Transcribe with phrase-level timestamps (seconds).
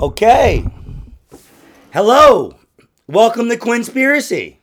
[0.00, 0.64] Okay.
[1.92, 2.56] Hello.
[3.06, 4.56] Welcome to Quinnspiracy.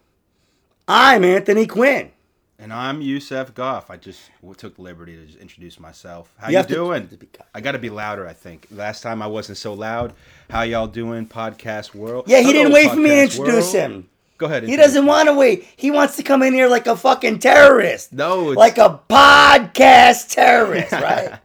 [0.87, 2.11] I'm Anthony Quinn.
[2.59, 3.89] And I'm Yusef Gof.
[3.89, 4.21] I just
[4.57, 6.31] took the liberty to just introduce myself.
[6.37, 7.07] How You you, have to- doing?
[7.07, 7.17] to
[7.55, 8.27] I got to be louder.
[8.27, 10.13] I think last time I wasn't so loud.
[10.49, 12.25] How y'all doing, podcast world?
[12.27, 13.91] Yeah, he Hello, didn't wait for me to introduce world.
[13.91, 14.09] him.
[14.37, 14.63] Go ahead.
[14.63, 15.67] He doesn't want to wait.
[15.75, 18.13] He wants to come in here like a fucking terrorist.
[18.13, 21.39] No, it's, Like a podcast terrorist, right?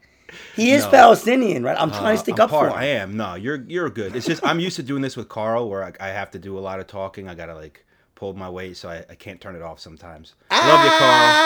[0.59, 0.90] He is No.
[0.90, 1.77] Palestinian, right?
[1.80, 2.82] I'm uh, trying to stick I'm up part- for him.
[2.82, 3.16] I am.
[3.16, 4.14] No, you're you're good.
[4.16, 6.59] It's just I'm used to doing this with Carl, where I, I have to do
[6.59, 7.28] a lot of talking.
[7.28, 10.34] I gotta like pull my weight, so I, I can't turn it off sometimes.
[10.50, 11.38] Love you, Carl.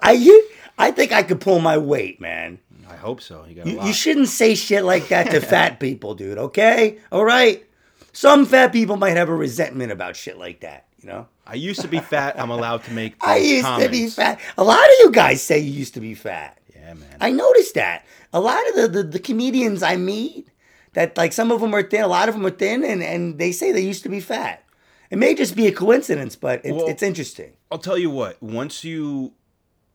[0.02, 2.58] I, you, I think I could pull my weight, man.
[2.88, 3.44] I hope so.
[3.48, 3.86] You got a You, lot.
[3.86, 6.98] you shouldn't say shit like that to fat people, dude, okay?
[7.12, 7.64] All right?
[8.12, 11.26] Some fat people might have a resentment about shit like that, you know?
[11.46, 12.38] I used to be fat.
[12.38, 13.14] I'm allowed to make.
[13.20, 14.40] I used to be fat.
[14.56, 16.58] A lot of you guys say you used to be fat.
[16.74, 17.16] Yeah, man.
[17.20, 18.04] I noticed that.
[18.32, 20.48] A lot of the, the, the comedians I meet,
[20.92, 23.38] that like some of them are thin, a lot of them are thin, and, and
[23.38, 24.64] they say they used to be fat.
[25.10, 27.52] It may just be a coincidence, but it's, Well- it's interesting.
[27.70, 28.40] I'll tell you what.
[28.42, 29.32] Once you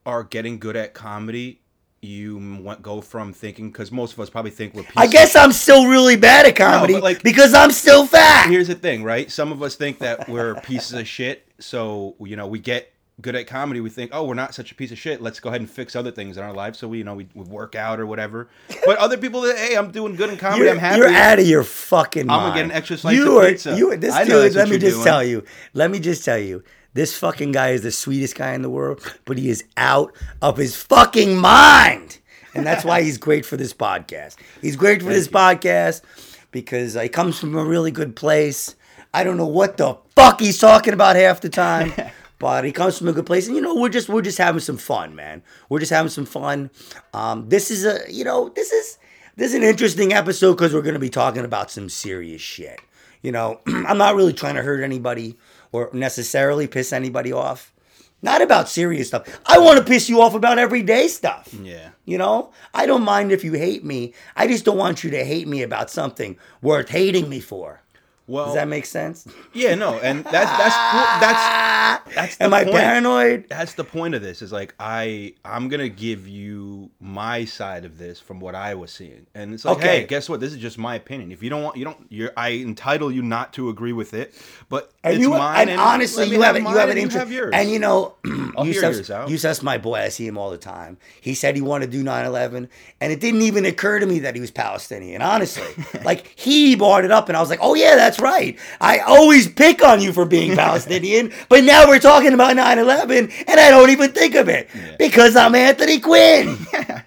[0.05, 1.61] are getting good at comedy,
[2.05, 4.85] you go from thinking because most of us probably think we're.
[4.95, 8.49] I guess I'm still really bad at comedy but, like- because I'm still fat.
[8.49, 9.29] Here's the thing, right?
[9.31, 11.47] Some of us think that we're pieces of shit.
[11.59, 13.79] So you know, we get good at comedy.
[13.79, 15.21] We think, oh, we're not such a piece of shit.
[15.21, 16.75] Let's go ahead and fix other things in our life.
[16.75, 18.49] So we, you know, we, we work out or whatever.
[18.85, 20.63] But other people, hey, I'm doing good in comedy.
[20.63, 20.97] You're, I'm happy.
[20.99, 22.35] you're out of your fucking mind.
[22.35, 22.51] I'm mind.
[22.51, 23.77] gonna get an extra slice you of are, pizza.
[23.77, 25.05] You, this I know dude, let me just doing.
[25.05, 25.43] tell you.
[25.73, 26.63] Let me just tell you.
[26.95, 30.55] This fucking guy is the sweetest guy in the world, but he is out of
[30.55, 32.19] his fucking mind.
[32.53, 34.37] And that's why he's great for this podcast.
[34.61, 36.03] He's great for this podcast
[36.51, 38.77] because uh, he comes from a really good place.
[39.13, 41.91] I don't know what the fuck he's talking about half the time.
[42.37, 44.59] But he comes from a good place, and you know we're just we're just having
[44.59, 45.41] some fun, man.
[45.69, 46.69] We're just having some fun.
[47.13, 48.97] Um, this is a you know this is
[49.37, 52.81] this is an interesting episode because we're going to be talking about some serious shit.
[53.21, 55.37] You know, I'm not really trying to hurt anybody
[55.75, 57.73] or necessarily piss anybody off.
[58.21, 59.27] Not about serious stuff.
[59.45, 61.53] I want to piss you off about everyday stuff.
[61.53, 61.89] Yeah.
[62.05, 64.13] You know, I don't mind if you hate me.
[64.35, 67.81] I just don't want you to hate me about something worth hating me for.
[68.27, 69.27] Well, Does that make sense?
[69.53, 70.75] yeah, no, and that's that's
[71.21, 72.37] that's that's.
[72.37, 72.75] The Am I point.
[72.75, 73.45] paranoid?
[73.49, 74.41] That's the point of this.
[74.41, 78.91] Is like I I'm gonna give you my side of this from what I was
[78.91, 79.99] seeing, and it's like, Okay.
[80.01, 80.39] hey, guess what?
[80.39, 81.31] This is just my opinion.
[81.31, 81.97] If you don't want, you don't.
[82.09, 84.33] You're I entitle you not to agree with it,
[84.69, 85.69] but And it's you, mine.
[85.69, 86.61] and honestly, you have it.
[86.63, 87.17] You have an interest.
[87.17, 87.51] have yours.
[87.53, 88.15] And you know,
[88.57, 89.29] I'll hear yours out.
[89.29, 89.97] Yusef's my boy.
[89.99, 90.97] I see him all the time.
[91.21, 92.69] He said he wanted to do 9/11,
[93.01, 95.21] and it didn't even occur to me that he was Palestinian.
[95.21, 95.63] Honestly,
[96.03, 98.57] like he brought it up, and I was like, oh yeah, that's right.
[98.81, 103.59] I always pick on you for being Palestinian, but now we're talking about 9/11, and
[103.59, 106.57] I don't even think of it because I'm Anthony Quinn.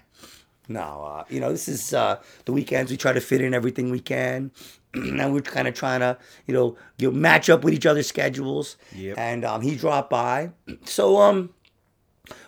[0.71, 2.91] No, uh, you know, this is uh, the weekends.
[2.91, 4.51] We try to fit in everything we can.
[4.93, 8.07] and we're kind of trying to, you know, you know, match up with each other's
[8.07, 8.77] schedules.
[8.95, 9.17] Yep.
[9.17, 10.51] And um, he dropped by.
[10.85, 11.51] So um,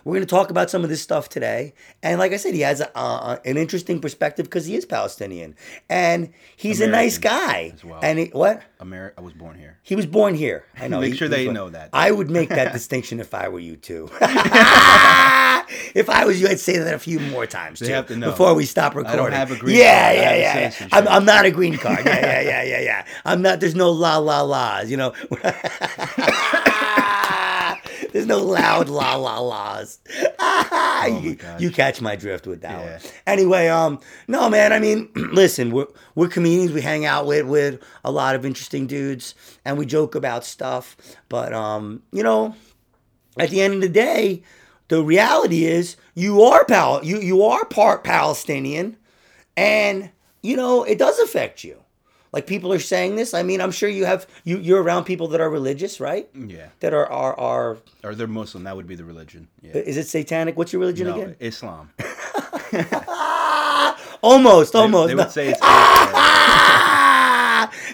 [0.04, 1.74] we're going to talk about some of this stuff today.
[2.02, 5.54] And like I said, he has a, uh, an interesting perspective because he is Palestinian.
[5.88, 7.72] And he's a nice guy.
[7.74, 8.00] as well.
[8.02, 8.62] And he, what?
[8.80, 9.78] America, I was born here.
[9.82, 10.64] He was born here.
[10.78, 11.00] I know.
[11.00, 11.90] Make he- sure he they know that.
[11.92, 14.08] I would make that distinction if I were you too.
[15.94, 18.16] if I was you, I'd say that a few more times They too, have to
[18.16, 18.30] know.
[18.30, 19.36] before we stop recording.
[19.36, 20.18] have a green yeah, card.
[20.18, 20.88] I yeah, yeah, yeah.
[20.92, 22.04] I'm, I'm not a green card.
[22.04, 23.04] Yeah, yeah, yeah, yeah, yeah.
[23.24, 23.60] I'm not.
[23.60, 24.90] There's no la la la's.
[24.90, 25.12] You know.
[28.24, 29.98] There's no loud la la la's.
[30.08, 31.60] you, Oh gosh.
[31.60, 32.92] you catch my drift with that Yeah.
[32.92, 33.00] one.
[33.26, 34.72] Anyway, um, no man.
[34.72, 36.72] I mean, listen, we're we're comedians.
[36.72, 39.34] We hang out with with a lot of interesting dudes,
[39.64, 40.96] and we joke about stuff.
[41.28, 42.54] But um, you know,
[43.38, 44.42] at the end of the day,
[44.86, 48.96] the reality is you are pal you you are part Palestinian,
[49.56, 50.10] and
[50.44, 51.81] you know it does affect you.
[52.32, 53.34] Like people are saying this.
[53.34, 56.28] I mean, I'm sure you have you you're around people that are religious, right?
[56.34, 57.78] Yeah, That are are are.
[58.02, 58.64] or they're Muslim.
[58.64, 59.48] That would be the religion.
[59.60, 59.72] Yeah.
[59.76, 60.56] Is it satanic?
[60.56, 61.36] What's your religion No, again?
[61.40, 61.90] Islam.
[64.22, 65.08] Almost, almost.
[65.08, 65.22] They, No.
[65.24, 65.60] would say it's.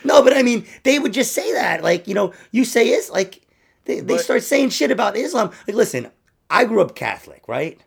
[0.05, 1.83] No, but I mean, they would just say that.
[1.83, 3.43] Like, you know, you say is like
[3.85, 5.51] they, they But- start saying shit about Islam.
[5.67, 6.09] Like, listen,
[6.51, 7.79] I grew up Catholic, right?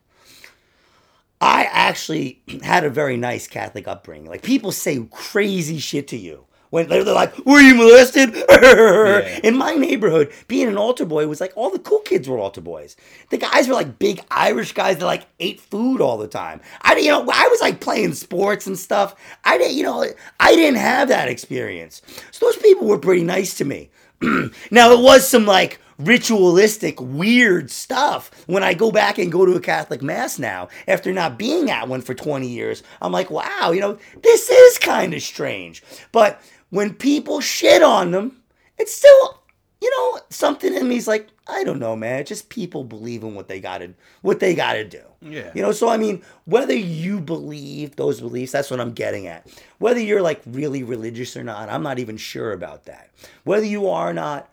[1.42, 4.30] I actually had a very nice Catholic upbringing.
[4.30, 6.46] Like, people say crazy shit to you.
[6.70, 8.34] When they're like, were you molested?
[9.44, 12.62] In my neighborhood, being an altar boy was like all the cool kids were altar
[12.62, 12.96] boys.
[13.30, 16.62] The guys were like big Irish guys that like ate food all the time.
[16.82, 19.16] I you know I was like playing sports and stuff.
[19.44, 20.06] I didn't you know
[20.40, 22.02] I didn't have that experience.
[22.32, 23.90] So those people were pretty nice to me.
[24.72, 28.32] now it was some like ritualistic, weird stuff.
[28.48, 31.88] When I go back and go to a Catholic mass now, after not being at
[31.88, 35.84] one for 20 years, I'm like, wow, you know, this is kind of strange.
[36.12, 38.38] But when people shit on them,
[38.78, 39.41] it's still,
[39.82, 42.20] you know, something in me's like, I don't know, man.
[42.20, 45.02] It's just people believing what they gotta what they gotta do.
[45.22, 45.52] Yeah.
[45.56, 49.48] You know, so I mean, whether you believe those beliefs, that's what I'm getting at.
[49.80, 53.10] Whether you're like really religious or not, I'm not even sure about that.
[53.44, 54.50] Whether you are or not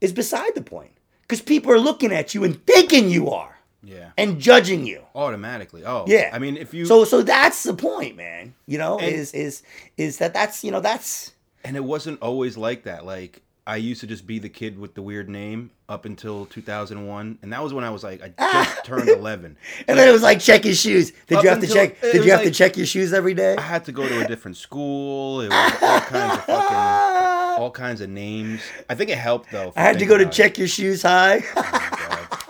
[0.00, 0.92] is beside the point.
[1.22, 4.10] Because people are looking at you and thinking you are Yeah.
[4.16, 5.02] and judging you.
[5.14, 5.82] Automatically.
[5.84, 6.04] Oh.
[6.06, 6.30] Yeah.
[6.32, 8.54] I mean, if you So so that's the point, man.
[8.66, 9.62] You know, And- is is
[9.96, 11.32] is that that's you know that's
[11.64, 13.04] and it wasn't always like that.
[13.04, 17.38] Like I used to just be the kid with the weird name up until 2001,
[17.42, 18.64] and that was when I was like I ah.
[18.64, 19.58] just turned 11.
[19.86, 21.12] and then it was like check your shoes.
[21.26, 22.00] Did you have to until- check?
[22.00, 23.56] Did you have to check your shoes every day?
[23.56, 25.42] I had to go to a different school.
[25.42, 26.76] It was all kinds of fucking
[27.62, 28.62] all kinds of names.
[28.88, 29.74] I think it helped though.
[29.76, 30.36] I had to go to about it.
[30.36, 31.42] check your shoes high.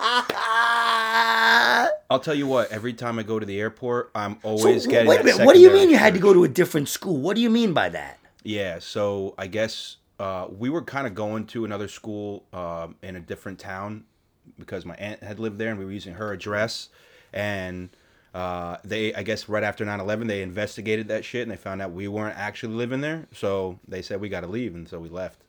[0.01, 2.71] Oh, I'll tell you what.
[2.71, 5.09] Every time I go to the airport, I'm So, always getting.
[5.09, 5.45] wait a minute.
[5.45, 7.17] What do you mean you had to go to a different school?
[7.17, 8.21] What do you mean by that?
[8.45, 13.17] Yeah, so I guess uh, we were kind of going to another school um, in
[13.17, 14.05] a different town
[14.59, 16.89] because my aunt had lived there and we were using her address.
[17.33, 17.91] And
[18.35, 21.81] uh, they, I guess, right after 9 11, they investigated that shit and they found
[21.83, 23.27] out we weren't actually living there.
[23.35, 24.75] So they said we got to leave.
[24.75, 25.41] And so we left.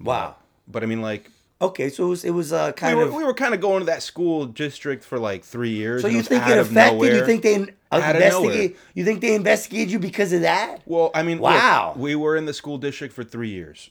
[0.00, 0.36] Wow.
[0.66, 1.30] But I mean, like,
[1.62, 3.12] Okay, so it was it was uh, we kind were, of.
[3.12, 6.00] we were kind of going to that school district for like three years.
[6.00, 7.12] so you think it affected?
[7.14, 8.78] You think they in- Out of investigate?
[8.94, 10.78] You think they investigated you because of that?
[10.86, 11.92] Well, I mean, look, Wow.
[11.98, 13.90] we were in the school district for three years.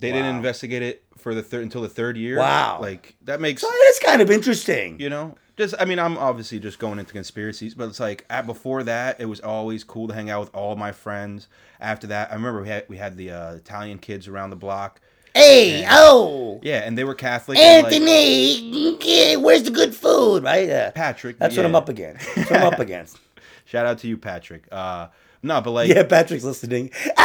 [0.00, 2.38] They didn't investigate it for the third until the third year.
[2.38, 2.78] Wow.
[2.80, 5.00] like that makes So it's kind of interesting.
[5.00, 5.36] you know.
[5.56, 9.18] Just I mean, I'm obviously just going into conspiracies, but it's like at before that,
[9.20, 11.48] it was always cool to hang out with all my friends.
[11.80, 15.00] After that, I remember we had we had the uh, Italian kids around the block.
[15.34, 15.88] Hey, Yeah.
[15.92, 17.58] oh, Yeah, and they were Catholic.
[17.58, 20.42] and, like, Anthony, yeah, where's the good food?
[20.44, 20.66] Right?
[20.68, 20.90] Yeah.
[20.90, 21.38] Patrick.
[21.38, 22.34] That's what I'm up against.
[22.34, 23.18] That's what I'm up against.
[23.66, 24.66] Shout out to you, Patrick.
[24.72, 25.08] Uh,
[25.42, 26.90] no, but like Yeah, Patrick's listening.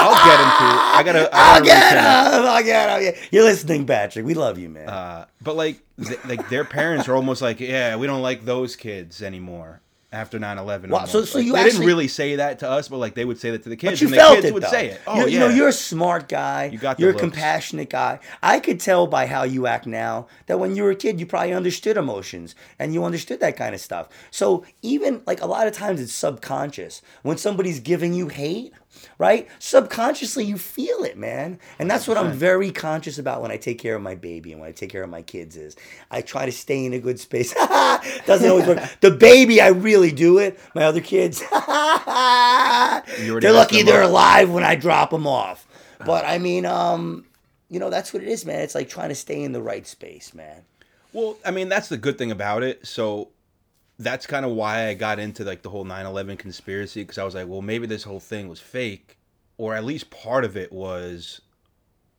[0.00, 0.68] I'll get him to.
[0.96, 1.34] I gotta.
[1.34, 2.40] I I'll gotta get reach him.
[2.40, 2.48] him.
[2.48, 3.14] I'll get him.
[3.14, 3.28] Yeah.
[3.32, 4.24] You're listening, Patrick.
[4.24, 4.88] We love you, man.
[4.88, 8.76] Uh, but like, th- like their parents are almost like, yeah, we don't like those
[8.76, 9.80] kids anymore
[10.10, 10.88] after 9-11.
[10.88, 13.14] Wow, so- so Like, you they actually- didn't really say that to us, but like
[13.14, 14.62] they would say that to the kids, But you and the felt kids it would
[14.62, 14.68] though.
[14.70, 15.00] say it.
[15.06, 16.70] Oh you, yeah, you know, you're a smart guy.
[16.72, 18.18] You got the You're a compassionate guy.
[18.42, 21.26] I could tell by how you act now that when you were a kid, you
[21.26, 24.08] probably understood emotions and you understood that kind of stuff.
[24.30, 27.02] So even like a lot of times, it's subconscious.
[27.22, 28.72] When somebody's giving you hate,
[29.18, 29.48] right?
[29.58, 31.58] Subconsciously, you feel it, man.
[31.78, 34.60] And that's what I'm very conscious about when I take care of my baby and
[34.60, 35.56] when I take care of my kids.
[35.56, 35.76] Is
[36.10, 37.52] I try to stay in a good space.
[38.26, 38.78] Doesn't always work.
[39.00, 40.58] The baby, I really do it.
[40.74, 41.50] My other kids, they're
[43.52, 44.10] lucky they're up.
[44.10, 45.66] alive when I drop them off.
[46.06, 47.24] But I mean, um,
[47.68, 48.60] you know, that's what it is, man.
[48.60, 50.62] It's like trying to stay in the right space, man.
[51.12, 52.86] Well, I mean, that's the good thing about it.
[52.86, 53.30] So
[53.98, 57.34] that's kind of why I got into like the whole 9/11 conspiracy because I was
[57.34, 59.18] like, well, maybe this whole thing was fake,
[59.56, 61.40] or at least part of it was.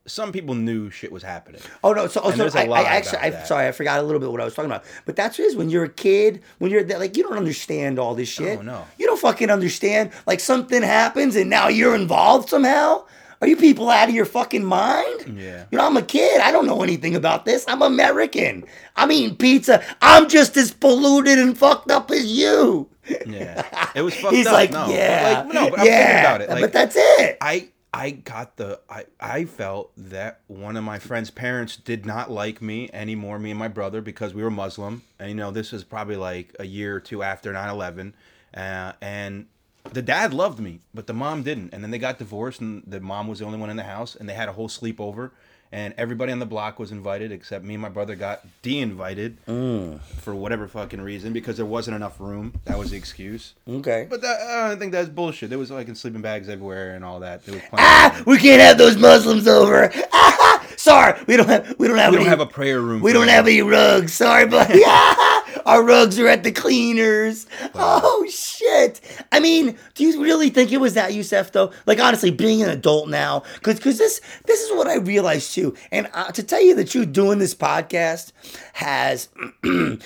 [0.06, 1.60] Some people knew shit was happening.
[1.84, 2.06] Oh no!
[2.08, 4.44] So, oh, so I, I actually, I, sorry, I forgot a little bit what I
[4.44, 4.84] was talking about.
[5.04, 7.98] But that's what it is when you're a kid, when you're like, you don't understand
[7.98, 8.58] all this shit.
[8.58, 8.86] Oh, no.
[8.98, 10.10] You don't fucking understand.
[10.26, 13.04] Like something happens and now you're involved somehow.
[13.40, 15.38] Are you people out of your fucking mind?
[15.38, 15.64] Yeah.
[15.70, 16.40] You know, I'm a kid.
[16.40, 17.64] I don't know anything about this.
[17.68, 18.64] I'm American.
[18.96, 19.82] I'm eating pizza.
[20.02, 22.88] I'm just as polluted and fucked up as you.
[23.26, 23.64] Yeah,
[23.94, 24.52] it was fucked He's up.
[24.52, 26.50] like, no, yeah, like, no, but I'm yeah, thinking about it.
[26.50, 27.38] Like, but that's it.
[27.40, 32.30] I I got the I I felt that one of my friend's parents did not
[32.30, 35.72] like me anymore, me and my brother, because we were Muslim, and you know this
[35.72, 38.12] was probably like a year or two after 9/11,
[38.54, 39.46] uh, and
[39.92, 43.00] the dad loved me, but the mom didn't, and then they got divorced, and the
[43.00, 45.30] mom was the only one in the house, and they had a whole sleepover.
[45.72, 50.34] And everybody on the block was invited except me and my brother got de-invited for
[50.34, 52.60] whatever fucking reason because there wasn't enough room.
[52.64, 53.54] That was the excuse.
[53.68, 54.08] Okay.
[54.10, 55.48] But that, I think that's bullshit.
[55.48, 57.42] There was like in sleeping bags everywhere and all that.
[57.74, 59.92] Ah, we can't have those Muslims over.
[60.12, 63.00] Ah, sorry, we don't have we don't have we any, don't have a prayer room.
[63.00, 64.12] we don't have any rugs.
[64.12, 64.82] Sorry, buddy.
[65.66, 67.46] Our rugs are at the cleaners.
[67.74, 69.00] Oh shit!
[69.32, 71.72] I mean, do you really think it was that Yusef though?
[71.86, 75.74] Like honestly, being an adult now, because because this this is what I realized too.
[75.90, 78.32] And uh, to tell you the truth, doing this podcast
[78.74, 79.28] has
[79.62, 80.00] made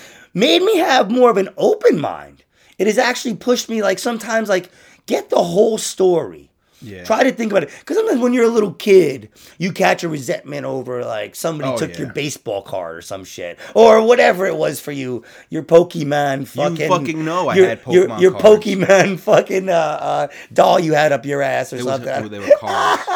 [0.63, 2.45] me have more of an open mind.
[2.79, 4.71] It has actually pushed me like sometimes like
[5.07, 6.51] get the whole story.
[6.85, 7.05] Yeah.
[7.05, 7.71] Try to think about it.
[7.81, 11.77] Because sometimes when you're a little kid, you catch a resentment over like somebody Oh,
[11.79, 13.59] took your baseball card or some shit.
[13.75, 15.25] Or whatever it was for you.
[15.51, 16.89] Your Pokemon fucking.
[16.89, 18.65] fucking know I your, had Pokemon Your cards.
[18.67, 22.29] Pokemon fucking uh, uh, doll you had up your ass or It was, something.
[22.31, 23.03] they were cards.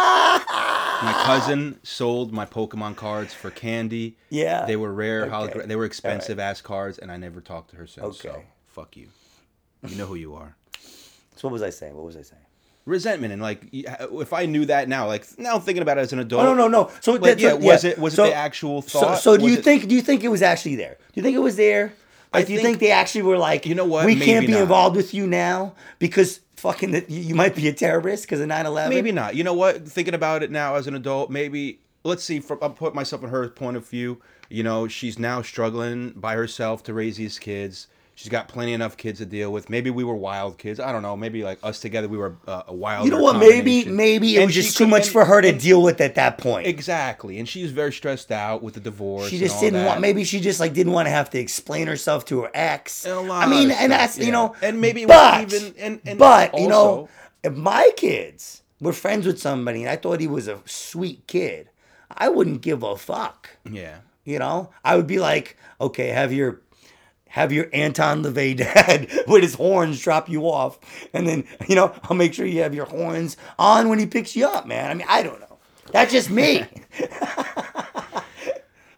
[1.00, 4.16] My cousin sold my Pokemon cards for candy.
[4.30, 4.64] Yeah.
[4.66, 5.30] They were rare, Okay.
[5.58, 8.18] hologra- they were expensive ass cards, and I never talked to her since.
[8.18, 8.42] So Okay.
[8.66, 9.06] fuck you.
[9.87, 10.56] You know who you are.
[11.37, 11.94] So what was I saying?
[11.94, 12.42] What was I saying?
[12.88, 16.12] Resentment and like, uh, if I knew that now, like now thinking about it as
[16.12, 16.42] an adult.
[16.42, 16.90] Oh, no, no, no.
[17.00, 19.21] So Like, yeah, what- was it was So- it the actual thought?
[19.21, 19.88] so do Was you it- think?
[19.88, 20.97] Do you think it was actually there?
[20.99, 21.92] Do you think it was there?
[22.33, 24.04] I do you think- think they actually were like, You know what?
[24.07, 24.62] We Maybe can't be not.
[24.62, 28.49] involved with you now because fucking that you you might be a terrorist because of
[28.49, 28.88] 9-11?
[28.90, 29.35] Maybe not.
[29.37, 29.87] You know what?
[29.87, 32.40] Thinking about it now as an adult, maybe let's see.
[32.40, 34.18] From I'll put myself in her point of view.
[34.50, 37.87] You know, she's now struggling by herself to raise these kids.
[38.18, 39.70] She's got plenty enough kids to deal with.
[39.70, 40.80] Maybe we were wild kids.
[40.80, 41.16] I don't know.
[41.16, 43.04] Maybe like us together, we were uh, a wild.
[43.04, 43.37] You know what?
[43.37, 46.37] Maybe maybe it And was just too much for her to deal with at that
[46.37, 46.66] point.
[46.66, 49.28] Exactly, and she was very stressed out with the divorce.
[49.28, 49.87] She just didn't that.
[49.87, 50.00] want.
[50.00, 53.04] Maybe she just like didn't want to have to explain herself to her ex.
[53.04, 55.52] And a lot I mean, and stuff, that's you know, And maybe it was but,
[55.54, 57.08] even- and- and but you know,
[57.44, 61.68] if my kids were friends with somebody and I thought he was a sweet kid,
[62.10, 63.48] I wouldn't give a fuck.
[63.70, 63.98] Yeah.
[64.25, 66.62] You know, I would be like, okay, have your
[67.28, 70.78] have your Anton LaVey dad with his horns drop you off,
[71.12, 74.35] and then you know I'll make sure you have your horns on when he picks
[74.35, 74.90] you up, man.
[74.90, 75.58] I mean, I don't know.
[75.92, 76.64] That's just me.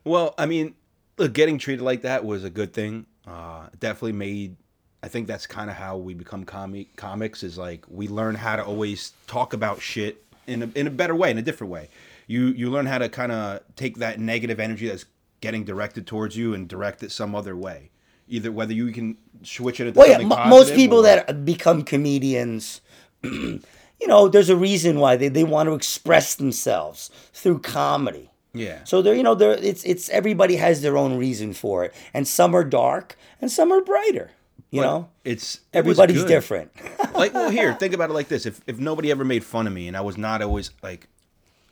[0.04, 0.74] Well, I mean,
[1.18, 3.06] look, getting treated like that was a good thing.
[3.26, 4.56] Uh, definitely made.
[5.02, 7.42] I think that's kind of how we become comic comics.
[7.42, 11.14] Is like we learn how to always talk about shit in a, in a better
[11.14, 11.88] way, in a different way.
[12.26, 15.04] You you learn how to kind of take that negative energy that's
[15.40, 17.90] getting directed towards you and direct it some other way.
[18.30, 21.82] Either whether you can switch it into well, yeah, mo- most people or- that become
[21.82, 22.80] comedians,
[23.22, 23.60] you
[24.06, 28.30] know, there's a reason why they, they want to express themselves through comedy.
[28.54, 31.94] yeah So they're you know, there it's it's everybody has their own reason for it,
[32.14, 34.30] and some are dark and some are brighter.
[34.70, 36.70] You But know, it's it everybody's different.
[37.14, 39.72] like well here think about it like this if, if nobody ever made fun of
[39.72, 41.08] me and i was not always like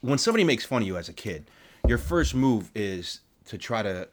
[0.01, 1.49] when somebody makes fun of you as a kid
[1.87, 4.07] your first move is to try to m-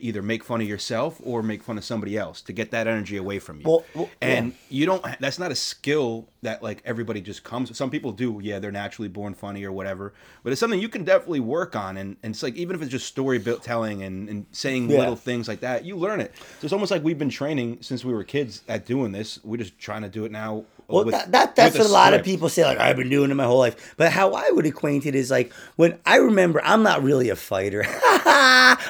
[0.00, 3.16] either make fun of yourself or make fun of somebody else to get that energy
[3.16, 3.64] away from you.
[3.66, 7.90] Well, well, and you don't that's not a skill that like everybody just comes some
[7.90, 11.40] people do yeah they're naturally born funny or whatever but it's something you can definitely
[11.40, 14.88] work on and, and it's like even if it's just story telling and, and saying
[14.88, 14.98] Yeah.
[14.98, 16.32] little things like that you learn it.
[16.60, 19.56] So it's almost like we've been training since we were kids at doing this we're
[19.56, 22.24] just trying to do it now Well, with- that, that that's what a lot of
[22.24, 22.64] people say.
[22.64, 25.30] Like I've been doing it my whole life, but how I would acquaint it is
[25.30, 27.84] like when I remember I'm not really a fighter.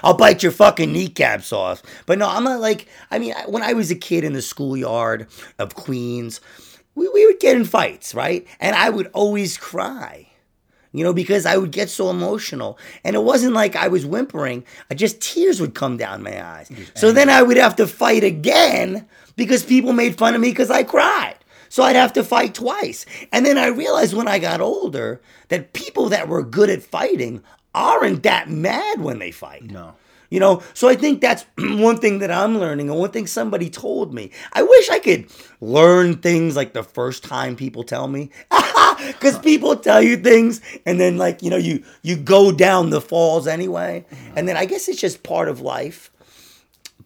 [0.02, 1.82] I'll bite your fucking kneecaps off.
[2.06, 2.86] But no, I'm not like.
[3.10, 5.26] I mean, when I was a kid in the schoolyard
[5.58, 6.40] of Queens,
[6.94, 8.46] we, we would get in fights, right?
[8.60, 10.26] And I would always cry.
[10.92, 12.76] You know, because I would get so emotional.
[13.04, 16.68] And it wasn't like I was whimpering, I just tears would come down my eyes.
[16.96, 20.68] So then I would have to fight again because people made fun of me because
[20.68, 21.36] I cried.
[21.70, 23.06] So I'd have to fight twice.
[23.32, 27.42] And then I realized when I got older that people that were good at fighting
[27.74, 29.70] aren't that mad when they fight.
[29.70, 29.94] no
[30.30, 33.70] You know, so I think that's one thing that I'm learning, and one thing somebody
[33.70, 34.32] told me.
[34.52, 38.30] I wish I could learn things like the first time people tell me,
[39.06, 43.00] because people tell you things, and then like you know, you you go down the
[43.00, 46.10] falls anyway, and then I guess it's just part of life.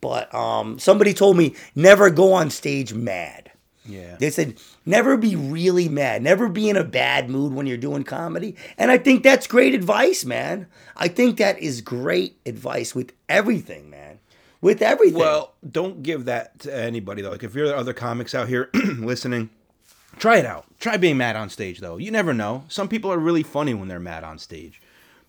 [0.00, 3.43] But um, somebody told me never go on stage mad.
[3.84, 7.76] Yeah They said never be really mad, never be in a bad mood when you're
[7.76, 8.56] doing comedy.
[8.78, 10.66] And I think that's great advice, man.
[10.96, 14.18] I think that is great advice with everything, man.
[14.60, 15.18] With everything.
[15.18, 17.30] Well, don't give that to anybody though.
[17.30, 19.50] Like if you're other comics out here listening,
[20.16, 20.64] try it out.
[20.80, 21.98] Try being mad on stage though.
[21.98, 22.64] You never know.
[22.68, 24.80] Some people are really funny when they're mad on stage.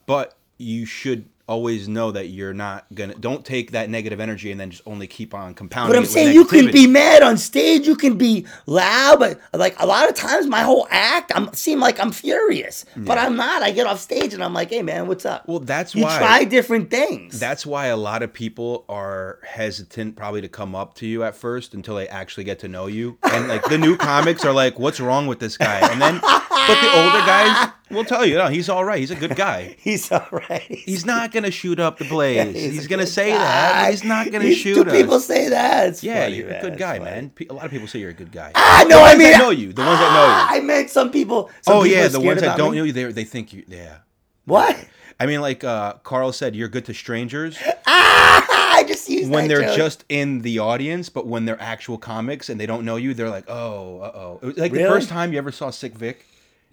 [0.06, 4.60] But you should always know that you're not gonna don't take that negative energy and
[4.60, 7.86] then just only keep on compounding but I'm saying you can be mad on stage,
[7.86, 11.80] you can be loud, but like a lot of times my whole act, I'm seem
[11.80, 12.86] like I'm furious.
[12.96, 13.62] But I'm not.
[13.62, 15.48] I get off stage and I'm like, hey man, what's up?
[15.48, 17.40] Well, that's you why try different things.
[17.40, 21.36] That's why a lot of people are hesitant probably to come up to you at
[21.36, 23.18] first until they actually get to know you.
[23.24, 26.82] And like the new comics are like, "What's wrong with this guy?" And then, but
[26.82, 29.00] the older guys will tell you, "No, he's all right.
[29.00, 29.76] He's a good guy.
[29.80, 30.62] He's all right.
[30.64, 32.54] He's not gonna shoot up the blaze.
[32.56, 33.84] He's he's gonna good say that, guy.
[33.86, 35.88] but he's not gonna He's- shoot do people say that?
[35.90, 37.32] It's Yeah, funny, you're a good guy, man.
[37.50, 38.52] A lot of people say you're a good guy.
[38.56, 40.62] Ah, no, I mean, that know you, the ones that know you.
[40.64, 41.50] I meant some people.
[41.62, 42.78] Some oh people yeah, the ones that don't me.
[42.80, 43.64] know you, they they think you.
[43.68, 43.98] Yeah.
[44.46, 44.76] What?
[45.20, 47.58] I mean, like uh, Carl said, you're good to strangers.
[47.88, 49.78] Ah, I just used when that they're joke.
[49.78, 53.30] just in the audience, but when they're actual comics and they don't know you, they're
[53.30, 54.84] like, "Oh, uh oh." Like Really?
[54.84, 56.26] the first time you ever saw Sick Vic,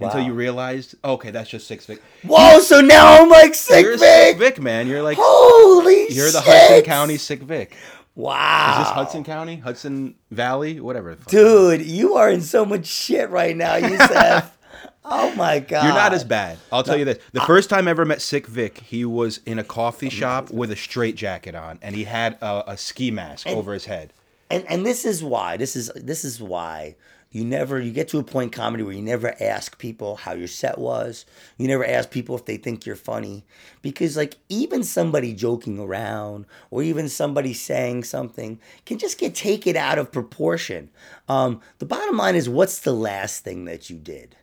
[0.04, 2.02] until you realized, okay, that's just Sick Vic.
[2.24, 2.60] Whoa!
[2.60, 4.00] So now I'm like sick, You're Vic.
[4.00, 4.86] Sick Vic, man.
[4.86, 6.52] You're like, Holy you're the shit.
[6.68, 7.76] Hudson County Sick Vic.
[8.14, 8.72] Wow.
[8.80, 11.16] Is this Hudson County, Hudson Valley, whatever?
[11.28, 14.58] Dude, you are in so much shit right now, Yusef.
[15.04, 15.84] Oh my god.
[15.84, 16.58] You're not as bad.
[16.70, 17.18] I'll tell you this.
[17.32, 20.70] The first time I ever met Sick Vic, he was in a coffee shop with
[20.70, 24.12] a straight jacket on, and he had a, a ski mask over his head.
[24.48, 26.94] and and this is why this is this is why
[27.32, 30.32] you never you get to a point in comedy where you never ask people how
[30.34, 31.24] your set was.
[31.56, 33.44] You never ask people if they think you're funny.
[33.80, 39.76] Because like even somebody joking around or even somebody saying something can just get taken
[39.76, 40.90] out of proportion.
[41.26, 44.36] Um, the bottom line is what's the last thing that you did?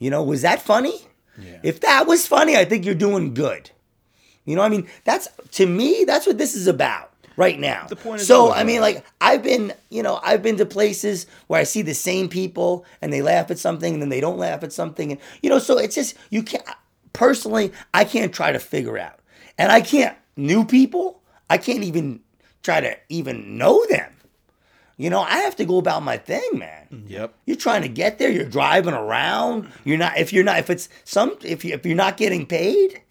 [0.00, 1.06] You know was that funny?
[1.40, 1.60] Yeah.
[1.62, 3.70] if that was funny i think you're doing good.
[4.44, 7.86] You know, I mean, that's to me, that's what this is about right now.
[7.88, 11.26] The point is so I mean, like I've been, you know, I've been to places
[11.46, 14.38] where I see the same people and they laugh at something and then they don't
[14.38, 16.64] laugh at something, and you know, so it's just you can't.
[17.12, 19.18] Personally, I can't try to figure out,
[19.58, 21.20] and I can't new people.
[21.50, 22.20] I can't even
[22.62, 24.12] try to even know them.
[24.96, 26.86] You know, I have to go about my thing, man.
[26.92, 27.34] Mm, yep.
[27.44, 28.30] You're trying to get there.
[28.30, 29.68] You're driving around.
[29.84, 30.16] You're not.
[30.16, 30.58] If you're not.
[30.60, 31.36] If it's some.
[31.42, 33.01] If you if you're not getting paid,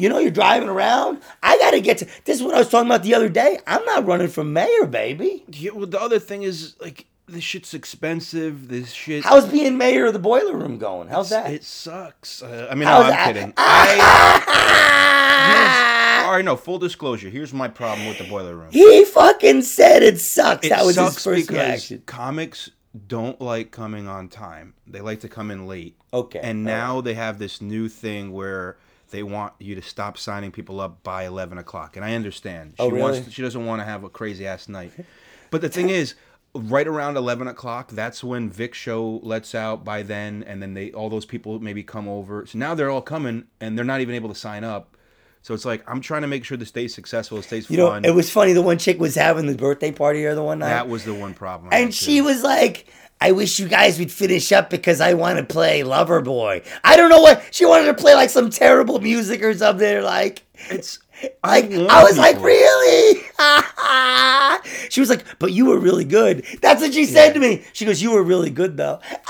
[0.00, 1.20] you know you're driving around.
[1.42, 2.06] I got to get to.
[2.24, 3.58] This is what I was talking about the other day.
[3.66, 5.44] I'm not running for mayor, baby.
[5.52, 8.68] Yeah, well, the other thing is like this shit's expensive.
[8.68, 9.24] This shit.
[9.24, 11.08] How's being mayor of the boiler room going?
[11.08, 11.50] How's that?
[11.52, 12.42] It sucks.
[12.42, 13.26] Uh, I mean, How's no, I'm that?
[13.34, 13.52] kidding.
[15.40, 16.56] I, all right, no.
[16.56, 17.28] Full disclosure.
[17.28, 18.70] Here's my problem with the boiler room.
[18.70, 20.66] he fucking said it sucks.
[20.66, 22.02] It that was sucks his first because reaction.
[22.06, 22.70] comics
[23.06, 24.74] don't like coming on time.
[24.86, 25.96] They like to come in late.
[26.12, 28.76] Okay, And now they have this new thing where
[29.10, 31.96] they want you to stop signing people up by eleven o'clock.
[31.96, 32.74] And I understand.
[32.78, 33.02] Oh, she Oh, really?
[33.20, 34.92] wants she doesn't want to have a crazy ass night.
[35.50, 36.14] But the thing is,
[36.54, 40.92] right around eleven o'clock, that's when Vic show lets out by then, and then they
[40.92, 42.46] all those people maybe come over.
[42.46, 44.96] So now they're all coming and they're not even able to sign up.
[45.42, 47.88] So it's like I'm trying to make sure this stays successful, it stays You know,
[47.88, 48.04] fun.
[48.04, 48.52] it was funny.
[48.52, 50.68] The one chick was having the birthday party here the one night.
[50.68, 51.70] that was the one problem.
[51.72, 52.86] And she was like,
[53.20, 56.64] I wish you guys would finish up because I want to play Loverboy.
[56.82, 60.02] I don't know what she wanted to play like some terrible music or something.
[60.02, 60.98] Like, It's
[61.44, 63.20] like want I was like, really?
[64.90, 66.44] she was like, but you were really good.
[66.62, 67.62] That's what she said to me.
[67.74, 69.00] She goes, you were really good though.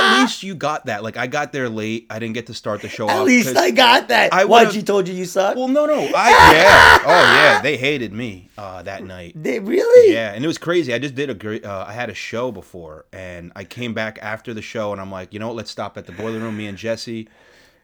[0.00, 1.02] At least you got that.
[1.02, 2.06] Like I got there late.
[2.10, 3.08] I didn't get to start the show.
[3.08, 4.32] At off least I got that.
[4.32, 4.72] I what?
[4.72, 5.56] She told you you suck.
[5.56, 6.10] Well, no, no.
[6.14, 6.98] I yeah.
[7.04, 7.62] Oh yeah.
[7.62, 9.32] They hated me uh, that night.
[9.36, 10.12] They, really?
[10.12, 10.92] Yeah, and it was crazy.
[10.94, 11.64] I just did a great.
[11.64, 15.10] Uh, I had a show before, and I came back after the show, and I'm
[15.10, 15.56] like, you know what?
[15.56, 16.56] Let's stop at the boiler room.
[16.56, 17.28] Me and Jesse.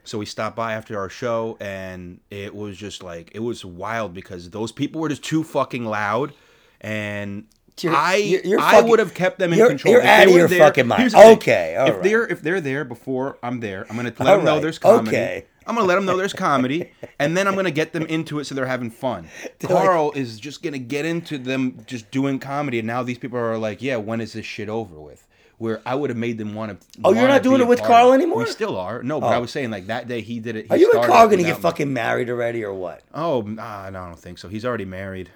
[0.05, 4.15] So we stopped by after our show, and it was just like it was wild
[4.15, 6.33] because those people were just too fucking loud,
[6.81, 7.47] and
[7.83, 9.93] You're- I you're- you're I fucking- would have kept them in you're- control.
[9.93, 11.15] you're If they out of were your there- fucking mind.
[11.15, 12.03] Okay, if right.
[12.03, 15.09] they're if they're there before I'm there, I'm gonna let All them know there's comedy.
[15.17, 15.45] okay.
[15.67, 18.45] I'm gonna let them know there's comedy, and then I'm gonna get them into it
[18.45, 19.29] so they're having fun.
[19.59, 23.19] They're like- Carl is just gonna get into them just doing comedy, and now these
[23.19, 25.25] people are like, "Yeah, when is this shit over with?"
[25.59, 26.87] Where I would have made them want to.
[27.03, 28.41] Oh, you're not doing it with Carl anymore?
[28.41, 29.03] We still are.
[29.03, 29.41] No, but I Oh.
[29.41, 30.65] was saying like that day he did it.
[30.67, 31.63] he Are you and Carl gonna get me.
[31.63, 33.01] fucking married already or what?
[33.15, 34.49] Oh, nah, no, I don't think so.
[34.49, 35.31] He's already married,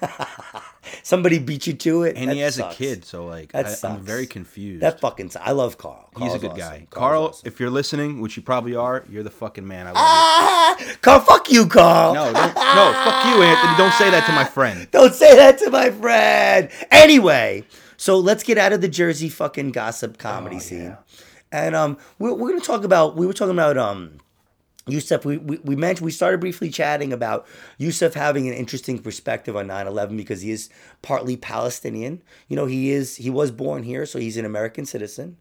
[1.06, 2.74] Somebody beat you to it, and That he has sucks.
[2.74, 3.04] a kid.
[3.04, 4.82] So like, I, I'm very confused.
[4.82, 5.30] That fucking.
[5.30, 6.08] su- I love Carl.
[6.18, 6.58] He's a good awesome.
[6.60, 6.86] guy.
[6.88, 7.46] Carl's Carl, awesome.
[7.46, 9.86] if you're listening, which you probably are, you're the fucking man.
[9.86, 12.14] I love Ah, Carl, fuck you, Carl.
[12.14, 12.42] No, don't, no,
[13.04, 13.76] fuck you, Anthony.
[13.76, 14.88] Don't say that to my friend.
[14.92, 16.70] Don't say that to my friend.
[16.90, 17.64] Anyway,
[17.98, 20.82] so let's get out of the Jersey fucking gossip comedy Oh, scene.
[20.84, 20.96] yeah.
[21.52, 23.14] And um, we're, we're gonna talk about.
[23.14, 24.20] We were talking about um,
[24.86, 25.24] Yusef.
[25.24, 27.46] We, we we mentioned we started briefly chatting about
[27.78, 30.68] Yusef having an interesting perspective on 9-11 because he is
[31.02, 32.22] partly Palestinian.
[32.48, 35.36] You know, he is he was born here, so he's an American citizen.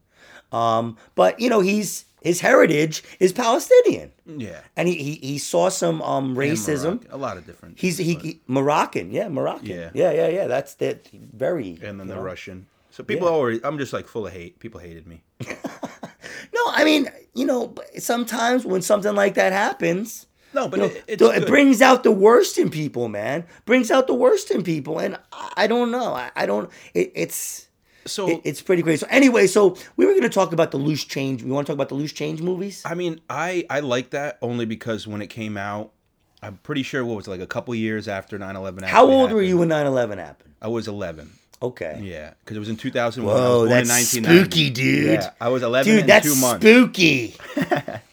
[0.52, 4.62] Um, but you know, he's his heritage is Palestinian, Yeah.
[4.78, 7.06] and he he, he saw some um racism.
[7.12, 7.78] A lot of different.
[7.80, 9.66] He's he, he Moroccan, yeah, Moroccan.
[9.68, 9.90] Yeah.
[9.94, 10.48] yeah, yeah, yeah.
[10.48, 11.72] That's that very.
[11.84, 12.22] and then the know.
[12.22, 12.68] Russian.
[12.94, 13.34] So people Yeah.
[13.34, 13.60] already.
[13.64, 14.60] I'm just like full of hate.
[14.60, 15.24] People hated me.
[16.54, 20.94] No, I mean, you know, sometimes when something like that happens, No, but you know,
[20.94, 23.46] it, it's it brings out the worst in people, man.
[23.66, 26.14] Brings out the worst in people, and I, I don't know.
[26.14, 26.70] I, I don't.
[26.94, 27.68] It, it's
[28.06, 29.00] So it, it's pretty crazy.
[29.00, 31.42] So anyway, so we were going to talk about the loose change.
[31.44, 32.84] We want to talk about the loose change movies.
[32.86, 35.92] I mean, I I like that only because when it came out,
[36.44, 38.84] I'm pretty sure what was it, like a couple years after 9/11.
[38.86, 40.54] How old were you when 9-11 happened?
[40.62, 41.32] I was 11.
[41.64, 42.00] Okay.
[42.04, 43.34] Yeah, because it was in 2001.
[43.36, 45.22] I was Whoa, that's spooky, dude.
[45.22, 46.66] Yeah, I was 11 Dude, that's two months.
[46.66, 47.36] spooky.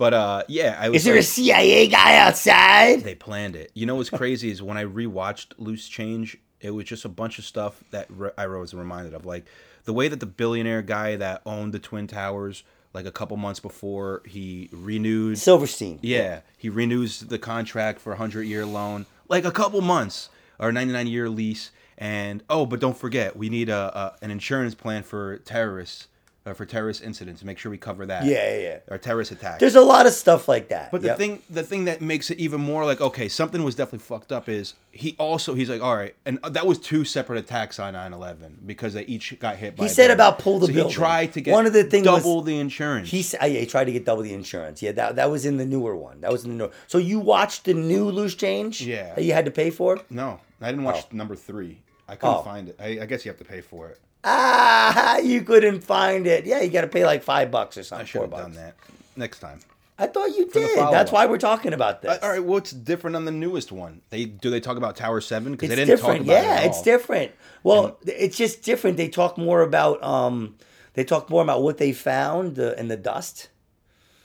[0.00, 0.96] But uh, yeah, I was.
[0.96, 3.02] Is there a CIA guy outside?
[3.02, 3.70] They planned it.
[3.74, 7.38] You know what's crazy is when I rewatched Loose Change, it was just a bunch
[7.38, 9.44] of stuff that re- I was reminded of, like
[9.84, 12.62] the way that the billionaire guy that owned the Twin Towers,
[12.94, 15.36] like a couple months before he renewed.
[15.36, 15.98] Silverstein.
[16.00, 20.72] Yeah, he renews the contract for a hundred year loan, like a couple months or
[20.72, 21.72] ninety nine year lease.
[22.00, 23.76] And oh, but don't forget, we need a,
[24.20, 26.06] a an insurance plan for terrorists.
[26.46, 27.44] uh, for terrorist incidents.
[27.44, 28.24] Make sure we cover that.
[28.24, 28.78] Yeah, yeah, yeah.
[28.88, 29.60] Or terrorist attacks.
[29.60, 30.90] There's a lot of stuff like that.
[30.90, 31.18] But the Yep.
[31.18, 34.48] thing, the thing that makes it even more like okay, something was definitely fucked up
[34.48, 38.52] is he also he's like all right, and that was two separate attacks on 9/11
[38.64, 39.76] because they each got hit.
[39.76, 40.88] by He said about pull the so building.
[40.90, 43.10] He tried to get One of the things was- double the insurance.
[43.10, 44.80] He, uh, yeah, he tried to get double the insurance.
[44.80, 46.22] Yeah, that that was in the newer one.
[46.22, 46.70] That was in the newer.
[46.86, 48.80] So you watched the new loose change?
[48.80, 49.14] Yeah.
[49.14, 50.00] That you had to pay for?
[50.08, 51.16] no, I didn't watch Oh.
[51.16, 51.82] number three.
[52.10, 52.42] I couldn't Oh.
[52.42, 52.76] find it.
[52.80, 54.00] I, I guess you have to pay for it.
[54.24, 56.44] Ah, you couldn't find it.
[56.44, 58.04] Yeah, you got to pay like five bucks or something.
[58.04, 58.42] I should have bucks.
[58.42, 58.74] done that
[59.16, 59.60] next time.
[59.98, 60.78] I thought you did.
[60.78, 62.10] That's why we're talking about this.
[62.10, 64.00] Uh, all right, what's different on the newest one?
[64.10, 66.26] They do they talk about Tower Seven because they didn't different.
[66.26, 66.46] talk about it.
[66.46, 67.32] yeah, at it's different.
[67.62, 68.96] Well, it's just different.
[68.96, 70.56] They talk more about um,
[70.94, 73.50] they talk more about what they found uh, in the dust,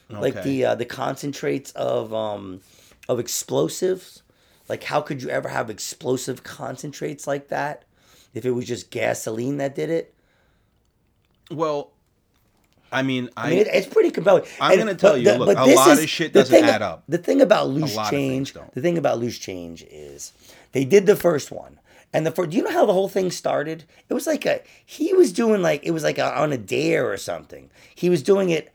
[0.08, 2.62] like the uh, the concentrates of um,
[3.08, 4.22] of explosives.
[4.68, 7.84] Like, how could you ever have explosive concentrates like that
[8.34, 10.14] if it was just gasoline that did it?
[11.50, 11.92] Well,
[12.90, 14.44] I mean, I, I mean, it's pretty compelling.
[14.60, 17.04] I'm gonna tell but you, look, a lot of shit doesn't thing- add up.
[17.08, 20.32] The thing about loose lot of things change, the thing about loose change is
[20.72, 21.78] they did the first one,
[22.12, 22.50] and the first.
[22.50, 23.84] Do you know how the whole thing started?
[24.08, 27.10] It was like a he was doing like it was like a, on a dare
[27.10, 27.70] or something.
[27.94, 28.72] He was doing it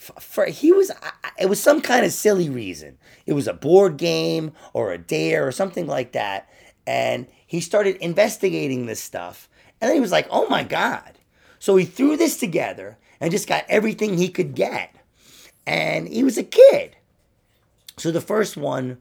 [0.00, 0.90] for he was
[1.38, 2.98] it was some kind of silly reason.
[3.26, 6.48] It was a board game or a dare or something like that,
[6.86, 9.48] and he started investigating this stuff,
[9.80, 11.18] and then he was like, "Oh my god!"
[11.58, 14.96] So he threw this together and just got everything he could get.
[15.66, 16.96] And he was a kid.
[17.98, 18.98] So the first one,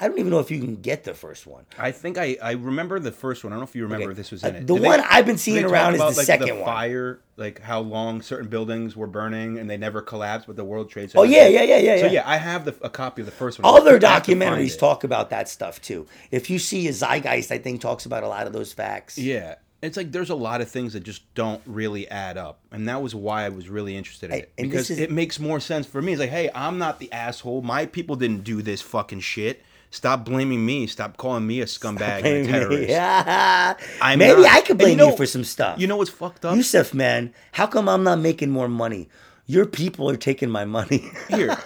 [0.00, 1.66] I don't even know if you can get the first one.
[1.78, 3.52] I think I, I remember the first one.
[3.52, 4.12] I don't know if you remember Okay.
[4.12, 4.66] if this was Uh, in it.
[4.66, 6.64] the Did they- one I've been seeing they around is the like, second one.
[6.64, 10.88] Fire, like how long certain buildings were burning and they never collapsed, but the World
[10.90, 11.20] Trade Center.
[11.20, 12.12] Oh, yeah, yeah, yeah, yeah, So yeah.
[12.12, 13.66] yeah, I have the, a copy of the first one.
[13.74, 16.06] Other I have to find documentaries talk about that stuff too.
[16.30, 19.18] If you see a Zeitgeist, I think talks about a lot of those facts.
[19.18, 19.56] Yeah.
[19.82, 22.60] It's like there's a lot of things that just don't really add up.
[22.70, 24.52] And that was why I was really interested in it.
[24.58, 26.12] and Because is- it makes more sense for me.
[26.12, 27.62] It's like, hey, I'm not the asshole.
[27.62, 29.62] My people didn't do this fucking shit.
[29.90, 30.86] Stop blaming me.
[30.86, 32.88] Stop calling me a scumbag and a terrorist.
[32.88, 33.74] Yeah.
[34.00, 34.52] I'm Maybe not.
[34.52, 35.80] I could blame you you, for some stuff.
[35.80, 36.54] You know what's fucked up?
[36.56, 39.08] Yusef, man, how come I'm not making more money?
[39.46, 41.10] Your people are taking my money.
[41.28, 41.56] Here,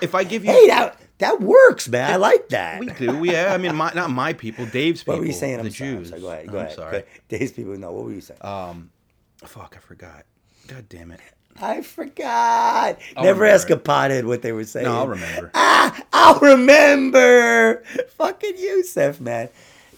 [0.00, 2.10] if I give you hey, that that works, man.
[2.10, 2.80] I like that.
[2.80, 3.52] We do, yeah.
[3.54, 5.14] I mean, my, not my people, Dave's people.
[5.14, 5.58] what were you saying?
[5.58, 6.08] The I'm sorry, I'm Jews.
[6.08, 6.20] sorry.
[6.22, 6.46] Go ahead.
[6.48, 6.76] Go I'm ahead.
[6.76, 6.90] sorry.
[6.90, 7.08] Go ahead.
[7.28, 7.92] Days people know.
[7.92, 8.40] What were you saying?
[8.42, 8.90] Um,
[9.44, 10.24] fuck, I forgot.
[10.66, 11.20] God damn it.
[11.60, 12.98] I forgot.
[13.16, 13.74] I'll Never ask it.
[13.74, 14.86] a pothead what they were saying.
[14.86, 15.50] No, I'll remember.
[15.82, 17.82] Ah, I'll remember.
[18.18, 19.48] Fucking Yusef, man.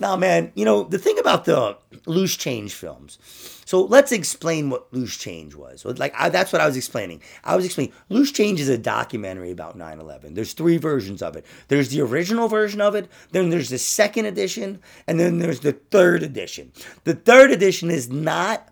[0.00, 3.18] Now, man, you know, the thing about the loose change films.
[3.64, 5.84] So let's explain what Loose Change was.
[5.84, 7.22] Like, I, that's what I was explaining.
[7.42, 10.34] I was explaining Loose Change is a documentary about 9 11.
[10.34, 14.26] There's three versions of it there's the original version of it, then there's the second
[14.26, 16.72] edition, and then there's the third edition.
[17.04, 18.68] The third edition is not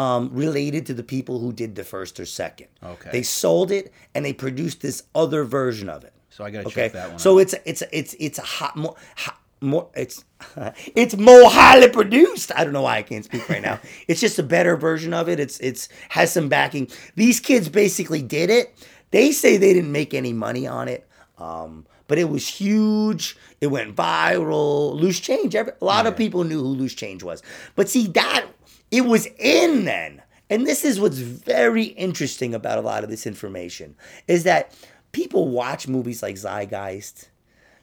[0.00, 2.68] um, related to the people who did the first or second.
[2.82, 3.10] Okay.
[3.12, 6.12] They sold it and they produced this other version of it.
[6.30, 6.82] So I gotta Okay.
[6.82, 7.18] check that one.
[7.18, 7.38] So out.
[7.42, 10.24] it's it's it's it's a hot more hot, more it's
[11.02, 12.52] it's more highly produced.
[12.56, 13.78] I don't know why I can't speak right now.
[14.08, 15.38] it's just a better version of it.
[15.40, 16.88] It's it's has some backing.
[17.16, 18.74] These kids basically did it.
[19.10, 21.06] They say they didn't make any money on it.
[21.36, 23.36] Um, but it was huge.
[23.60, 24.94] It went viral.
[24.94, 25.54] Loose change.
[25.54, 27.42] Every, a lot of people knew who loose change was.
[27.76, 28.46] But see that
[28.90, 30.22] it was in then.
[30.48, 33.94] And this is what's very interesting about a lot of this information
[34.26, 34.74] is that
[35.12, 37.28] people watch movies like Zeitgeist.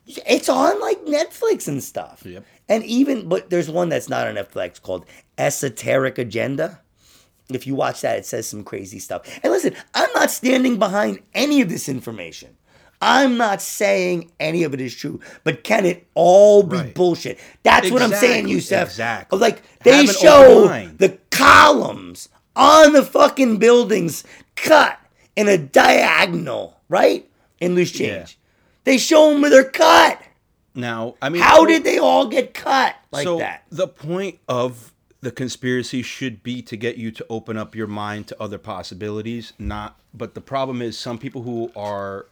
[0.06, 2.26] It's on like Netflix and stuff.
[2.26, 2.46] Yep.
[2.68, 5.06] And even but there's one that's not on Netflix called
[5.38, 6.82] Esoteric Agenda.
[7.50, 9.40] If you watch that, it says some crazy stuff.
[9.42, 12.57] And listen, I'm not standing behind any of this information.
[13.02, 16.96] I'm not saying any of it is true, but can it all be Right.
[16.96, 17.38] bullshit?
[17.64, 18.88] That's what I'm saying, Exactly, Yusef.
[18.90, 19.40] exactly.
[19.40, 24.24] Like they Have show the columns on the fucking buildings
[24.56, 25.00] cut
[25.36, 27.30] in a diagonal, right?
[27.60, 28.10] In loose change.
[28.10, 28.26] Yeah.
[28.84, 30.22] They show them where they're cut.
[30.74, 33.64] now, I mean, How did they all get cut like so that?
[33.72, 38.28] the point of the conspiracy should be to get you to open up your mind
[38.28, 40.00] to other possibilities, not.
[40.14, 42.28] But the problem is, some people who are,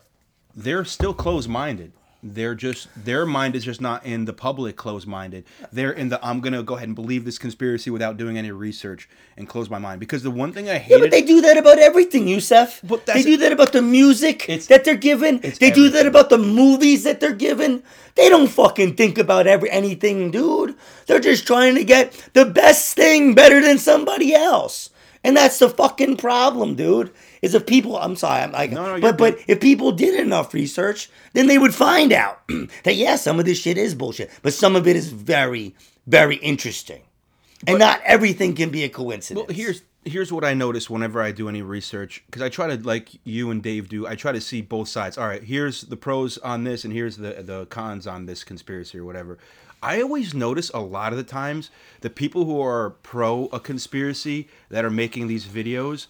[0.56, 1.92] they're still closed-minded.
[2.28, 5.44] They're just their mind is just not in the public closed-minded.
[5.72, 9.08] They're in the I'm gonna go ahead and believe this conspiracy without doing any research
[9.38, 10.00] and close my mind.
[10.00, 12.82] Because the one thing I hate Yeah, but they do that about everything, Yusef.
[12.84, 15.38] But they do that about the music It's- that they're given.
[15.40, 16.08] They it's do that everything.
[16.08, 17.84] about the movies that they're given.
[18.16, 20.74] They don't fucking think about every anything, dude.
[21.06, 24.90] They're just trying to get the best thing better than somebody else.
[25.24, 27.12] And that's the fucking problem, dude.
[27.46, 30.54] Is if people, I'm sorry, I'm like, No, no, but but if people did enough
[30.54, 32.42] research, then they would find out
[32.84, 35.76] that yeah, some of this shit is bullshit, but some of it is very,
[36.08, 37.04] very interesting,
[37.68, 39.48] and not everything can be a coincidence.
[39.48, 42.82] Well, here's here's what I notice whenever I do any research because I try to
[42.82, 44.08] like you and Dave do.
[44.08, 45.18] I try to see both sides.
[45.18, 48.98] All right, here's the pros on this, and here's the the cons on this conspiracy
[48.98, 49.38] or whatever.
[49.84, 51.70] I always notice a lot of the times
[52.02, 56.08] the people who are pro a conspiracy that are making these videos,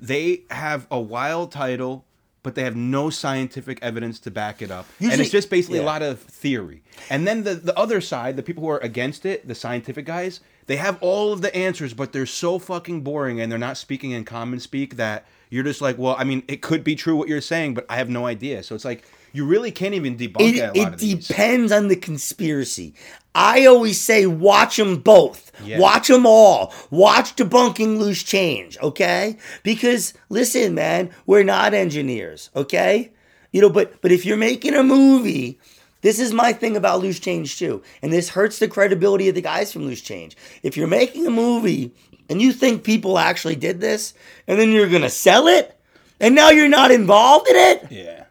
[0.00, 2.04] they have a wild title,
[2.42, 5.82] but they have no scientific evidence to back it up, and it's just basically a
[5.82, 6.82] lot of theory.
[7.10, 10.40] And then the the other side, the people who are against it, the scientific guys,
[10.66, 14.10] they have all of the answers, but they're so fucking boring, and they're not speaking
[14.10, 17.28] in common speak that you're just like, well, I mean, it could be true what
[17.28, 18.62] you're saying, but I have no idea.
[18.62, 19.04] So it's like
[19.34, 21.28] you really can't even debunk It, it, a lot it of these.
[21.28, 22.94] depends on the conspiracy.
[23.34, 25.50] I always say watch them both.
[25.64, 25.80] Yeah.
[25.80, 26.72] Watch them all.
[26.90, 29.36] Watch debunking loose change, okay?
[29.64, 33.10] Because listen, man, we're not engineers, okay?
[33.52, 35.58] You know, but but if you're making a movie,
[36.02, 39.40] this is my thing about loose change too, and this hurts the credibility of the
[39.42, 40.36] guys from loose change.
[40.62, 41.92] If you're making a movie
[42.28, 44.14] and you think people actually did this,
[44.46, 45.76] and then you're gonna sell it,
[46.20, 48.23] and now you're not involved in it, yeah,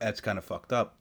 [0.00, 0.96] that's kind of fucked up.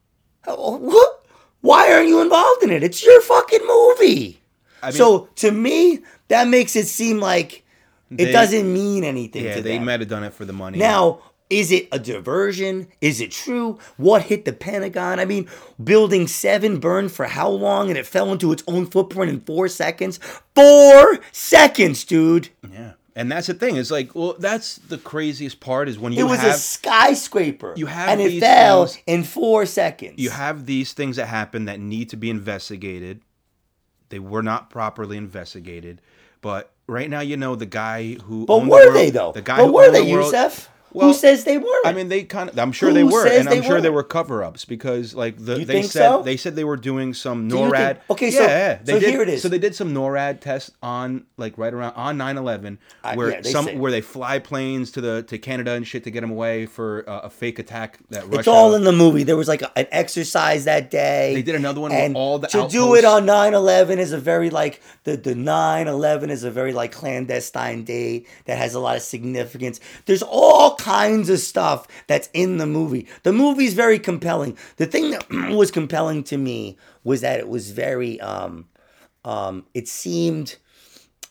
[0.47, 1.25] Oh, What?
[1.61, 2.83] Why aren't you involved in it?
[2.83, 4.39] It's your fucking movie.
[4.81, 7.65] I mean, so to me, that makes it seem like
[8.11, 9.85] it They- doesn't mean anything yeah, they them.
[9.85, 10.77] might have done it for the money.
[10.77, 12.87] Now, is it a diversion?
[13.01, 13.77] Is it true?
[13.97, 15.19] What hit the Pentagon?
[15.19, 15.49] I mean,
[15.83, 19.67] Building 7 burned for how long and it fell into its own footprint in four
[19.67, 20.17] seconds?
[20.55, 22.49] Four seconds, dude.
[22.71, 23.75] yeah, and that's the thing.
[23.75, 27.73] It's like, well, that's the craziest part is when you It was have a skyscraper.
[27.75, 30.15] you have and it fell things- in four seconds.
[30.17, 33.21] you have these things that happen that need to be investigated.
[34.09, 36.01] They were not properly investigated,
[36.41, 39.31] but right now, you know, the guy who but owned the were world- they though?
[39.33, 40.69] The guy but who were owned they, the world, Yusef?
[40.91, 41.85] Well, Who says they weren't?
[41.85, 42.57] I mean, they kind of.
[42.57, 45.37] I'm sure Who they were, says and I'm they sure they were cover-ups because, like,
[45.37, 46.21] the You they think said so?
[46.23, 47.87] they said they were doing some Do you NORAD.
[47.87, 49.41] think- okay, so- yeah, yeah, they so did, here it is.
[49.41, 53.41] So they did some NORAD tests on, like, right around on 9/11, Uh, where yeah,
[53.41, 56.21] they some say- where they fly planes to the to Canada and shit to get
[56.21, 58.39] them away for uh, a fake attack that Russia.
[58.39, 59.23] It's all in the movie.
[59.23, 61.33] There was like a- an exercise that day.
[61.35, 64.11] They did another one where and all the to do it outposts- on 9-11 is
[64.11, 68.79] a very like the the 9-11 is a very like clandestine day that has a
[68.79, 69.79] lot of significance.
[70.05, 73.07] There's all kinds of stuff that's in the movie.
[73.23, 74.57] The movie's very compelling.
[74.77, 78.67] The thing that was compelling to me was that it was very um
[79.25, 80.55] um it seemed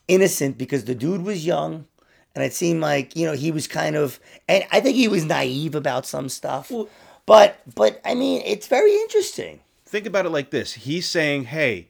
[0.09, 1.87] innocent because the dude was young
[2.35, 5.25] and it seemed like you know he was kind of and i think he was
[5.25, 6.89] naive about some stuff Well-
[7.27, 11.89] but but i mean it's very interesting Think about it like this: He's saying, "Hey,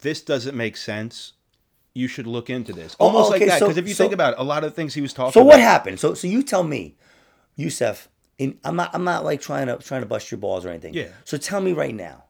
[0.00, 1.32] this doesn't make sense.
[1.96, 3.58] You should look into this." Oh, Almost okay, like that.
[3.58, 5.12] so- Because if you so- think about it, a lot of the things he was
[5.12, 5.32] talking.
[5.32, 6.94] so about, what happened so so you tell me
[7.56, 10.68] yusef in, i'm not i'm not like trying to trying to bust your balls or
[10.68, 11.08] anything Yeah.
[11.24, 12.24] so tell me right now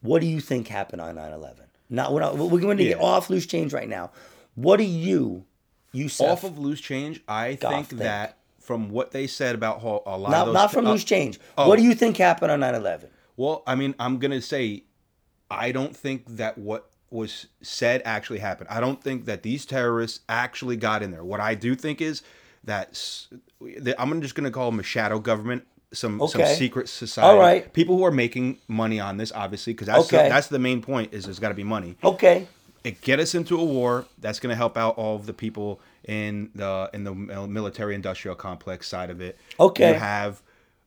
[0.00, 1.56] what do you think happened on 9-11
[1.90, 3.04] not we're, not, we're going to get Yeah.
[3.04, 4.10] off loose change right now
[4.54, 5.44] what do you
[5.92, 8.00] yusef off of loose change, I think think.
[8.00, 10.92] that from what they said about how a lot not, of those, not from uh,
[10.92, 11.68] loose change oh.
[11.68, 14.84] what do you think happened on 9-11 Well, I mean, I'm gonna say,
[15.50, 18.68] I don't think that what was said actually happened.
[18.70, 21.24] I don't think that these terrorists actually got in there.
[21.24, 22.22] What I do think is
[22.64, 23.00] that
[23.78, 25.64] that I'm just gonna call them a shadow government.
[25.92, 27.28] Some some secret society.
[27.28, 27.72] All right.
[27.72, 30.22] People who are making money on this, obviously, because that's Okay.
[30.24, 31.12] the, that's the main point.
[31.12, 31.96] Is there's got to be money.
[32.04, 32.46] okay
[32.84, 34.06] It get us into a war.
[34.18, 38.36] That's going to help out all of the people in the in the military industrial
[38.36, 39.36] complex side of it.
[39.58, 39.88] Okay.
[39.88, 40.40] You have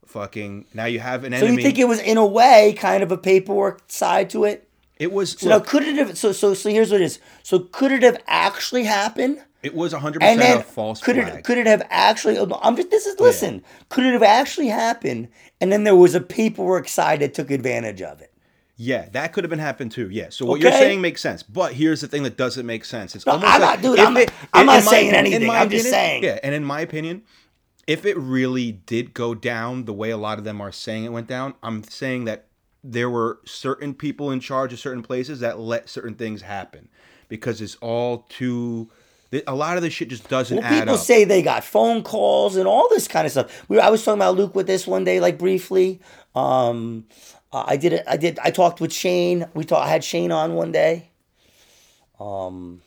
[0.05, 1.51] fucking now you have an So enemy.
[1.51, 4.69] So you think it was in a way kind of a paperwork side to it?
[4.97, 7.19] It was So now could it have so so so here's what it is.
[7.43, 9.39] So could it have actually happened?
[9.63, 11.36] it was 100% And then a false could flag.
[11.36, 13.63] it could it have actually um, I'm just this is listen.
[13.89, 15.29] Could it have actually happened
[15.62, 18.29] and then there was a paperwork side that took advantage of it?
[18.75, 20.10] Yeah, that could have been happened too.
[20.10, 20.29] Yeah.
[20.29, 21.43] So what you're saying makes sense.
[21.43, 23.15] But here's the thing that doesn't make sense.
[23.15, 25.49] It's No, almost I'm like not- dude, I'm it- I'm not my- saying anything.
[25.49, 26.23] I'm just saying.
[26.23, 27.21] Yeah, and in my opinion,
[27.88, 31.10] if it really did go down the way a lot of them are saying it
[31.12, 32.47] went down, I'm saying that
[32.83, 36.89] there were certain people in charge of certain places that let certain things happen
[37.29, 38.89] because it's all too.
[39.47, 40.99] A lot of this shit just doesn't Well, people up.
[40.99, 43.67] say they got phone calls and all this kind of stuff.
[43.67, 46.01] We, I was talking about Luke with this one day, like briefly.
[46.35, 47.05] Um,
[47.51, 48.03] uh, I did it.
[48.07, 48.37] I did.
[48.43, 49.47] I talked with Shane.
[49.55, 49.85] We talked.
[49.87, 51.09] I had Shane on one day.
[52.19, 52.81] Um,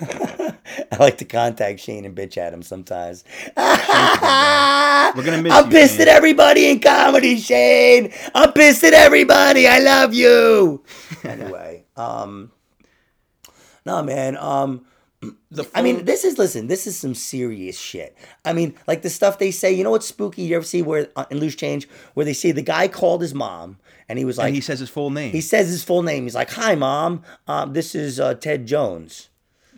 [0.92, 3.24] I like to contact Shane and bitch at him sometimes.
[3.56, 6.02] We're gonna miss I'm you, pissed Shane.
[6.02, 8.12] at everybody in comedy, Shane.
[8.34, 9.66] I'm pissed at everybody.
[9.66, 10.84] I love you.
[11.24, 12.52] anyway, um,
[13.86, 14.36] no, man.
[14.36, 14.86] Um,
[15.50, 16.68] The I mean, this is listen.
[16.68, 18.16] This is some serious shit.
[18.44, 19.72] I mean, like the stuff they say.
[19.72, 20.42] You know what's spooky?
[20.42, 23.34] You ever see where uh, in Loose Change where they say the guy called his
[23.34, 25.32] mom and he was like, and he he, says his full name.
[25.32, 26.24] He says his full name.
[26.24, 27.22] He's like, "Hi, mom.
[27.46, 29.27] Um, this is uh, Ted Jones."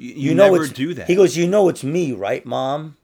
[0.00, 1.06] You, You, you know never do that.
[1.06, 2.96] He goes, you know it's me, right, mom?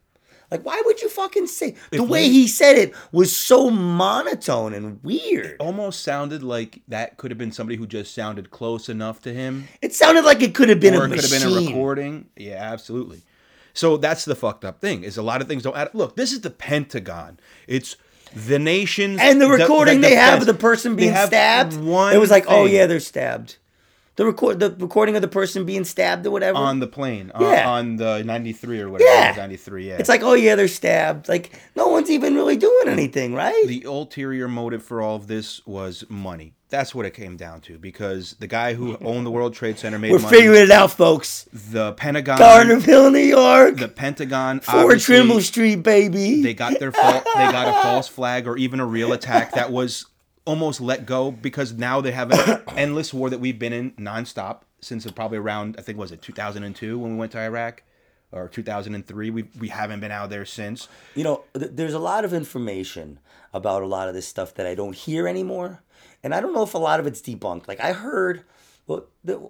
[0.50, 3.68] Like, why would you fucking say the If way we- he said it was so
[3.68, 5.56] monotone and weird.
[5.59, 9.66] almost sounded like that could have been somebody who just sounded close enough to him,
[9.82, 12.26] It sounded like it could have been or a it could have been a recording.
[12.37, 13.22] Yeah, absolutely.
[13.74, 15.88] So that's the fucked up thing is a lot of things don't add.
[15.88, 15.94] up.
[15.94, 17.38] Look, this is the Pentagon.
[17.66, 17.96] It's
[18.35, 22.18] the nation's And the recording the they have of the person being stabbed, One it
[22.18, 23.56] was like, oh yeah, they're stabbed.
[24.16, 26.57] The record, the recording of the person being stabbed or whatever.
[26.57, 27.68] on the plane, on, Yeah.
[27.70, 29.35] on the ninety three or whatever, Yeah.
[29.37, 29.88] ninety three.
[29.88, 31.29] Yeah, it's like, oh yeah, they're stabbed.
[31.29, 33.64] Like no one's even really doing anything, right?
[33.66, 36.55] the ulterior motive for all of this was money.
[36.68, 39.98] That's what it came down to because the guy who owned the World Trade Center
[39.98, 40.37] made We're money.
[40.37, 41.46] figuring it out, folks.
[41.52, 46.42] the Pentagon, Gardnerville, New York, the Pentagon, Four Trimble Street, baby.
[46.42, 47.22] they got their fault.
[47.24, 50.07] They got a false flag or even a real attack that was
[50.46, 54.62] almost let go because now they have an endless war that we've been in nonstop
[54.80, 57.82] since probably around I think was it 2002 when we went to Iraq
[58.32, 59.30] or 2003.
[59.30, 60.88] We we haven't been out there since.
[61.14, 63.18] you know, th- there's a lot of information
[63.52, 65.82] about a lot of this stuff that I don't hear anymore,
[66.22, 67.68] and I don't know if a lot of it's debunked.
[67.68, 68.44] Like I heard,
[68.87, 69.48] well, the,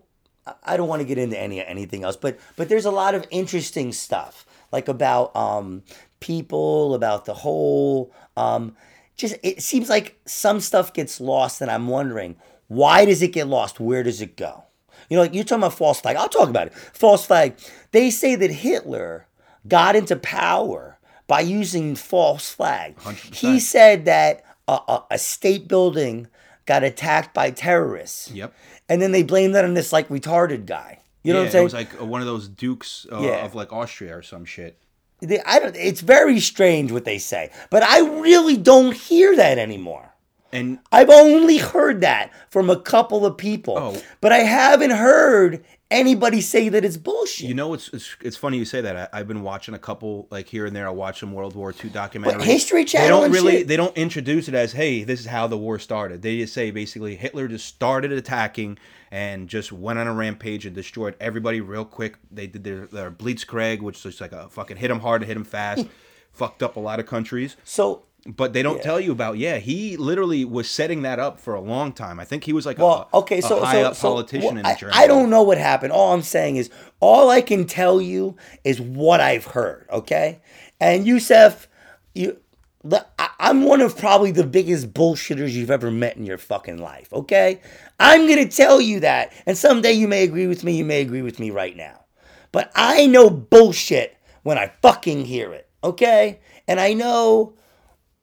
[0.62, 3.26] I- don't want to get into any anything else, but but there's a lot of
[3.30, 5.82] interesting stuff, like about um,
[6.20, 8.12] people, about the whole.
[8.37, 8.76] Um,
[9.16, 12.37] just it seems like some stuff gets lost, and I'm wondering
[12.68, 13.79] why does it get lost?
[13.79, 14.64] Where does it go?
[15.09, 16.16] You know, like you're talking about false flag.
[16.16, 16.74] I'll talk about it.
[16.74, 17.55] False flag.
[17.92, 19.26] They say that Hitler
[19.68, 20.98] got into power
[21.29, 22.96] by using false flag.
[22.96, 23.35] 100%.
[23.35, 26.29] He said that a, a, a state building
[26.66, 28.31] got attacked by terrorists.
[28.33, 28.52] Yep.
[28.88, 31.00] And then they blamed that on this like retarded guy.
[31.22, 31.62] You know yeah, what I'm saying?
[31.62, 33.44] It was like one of those dukes uh, Yeah.
[33.44, 34.79] of like Austria or some shit.
[35.20, 35.76] They- I don't.
[35.76, 40.12] It's very strange what they say, but I really don't hear that anymore.
[40.52, 44.02] And I've only heard that from a couple of people, Oh.
[44.20, 47.49] but I haven't heard anybody say that it's bullshit.
[47.49, 48.96] you know, it's it's, it's funny you say that.
[48.96, 50.87] I, I've been watching a couple like here and there.
[50.87, 52.42] I watch some World War II documentaries.
[52.42, 53.68] History They don't really shit?
[53.68, 56.22] they don't introduce it as hey, this is how the war started.
[56.22, 58.79] They just say basically Hitler just started attacking
[59.11, 62.18] and just went on a rampage and destroyed everybody real quick.
[62.31, 65.35] They did their, their Blitzkrieg, which is like a fucking hit them hard and hit
[65.35, 65.87] them fast.
[66.33, 67.57] Fucked up a lot of countries.
[67.64, 69.58] so But they don't tell you about yeah.
[69.58, 72.18] He literally was setting that up for a long time.
[72.18, 74.48] I think he was like Well, a, okay, a so high so, up so politician
[74.48, 74.98] well, in I, Germany.
[74.98, 75.92] I don't know what happened.
[75.92, 79.86] All I'm saying is, all I can tell you is what I've heard.
[79.90, 80.40] Okay,
[80.80, 81.68] and Yusef,
[82.14, 82.38] you,
[82.82, 86.78] the, I, I'm one of probably the biggest bullshitters you've ever met in your fucking
[86.78, 87.12] life.
[87.12, 87.60] Okay,
[88.00, 90.76] I'm gonna tell you that, and someday you may agree with me.
[90.76, 92.04] You may agree with me right now,
[92.50, 95.68] but I know bullshit when I fucking hear it.
[95.84, 97.54] Okay, and I know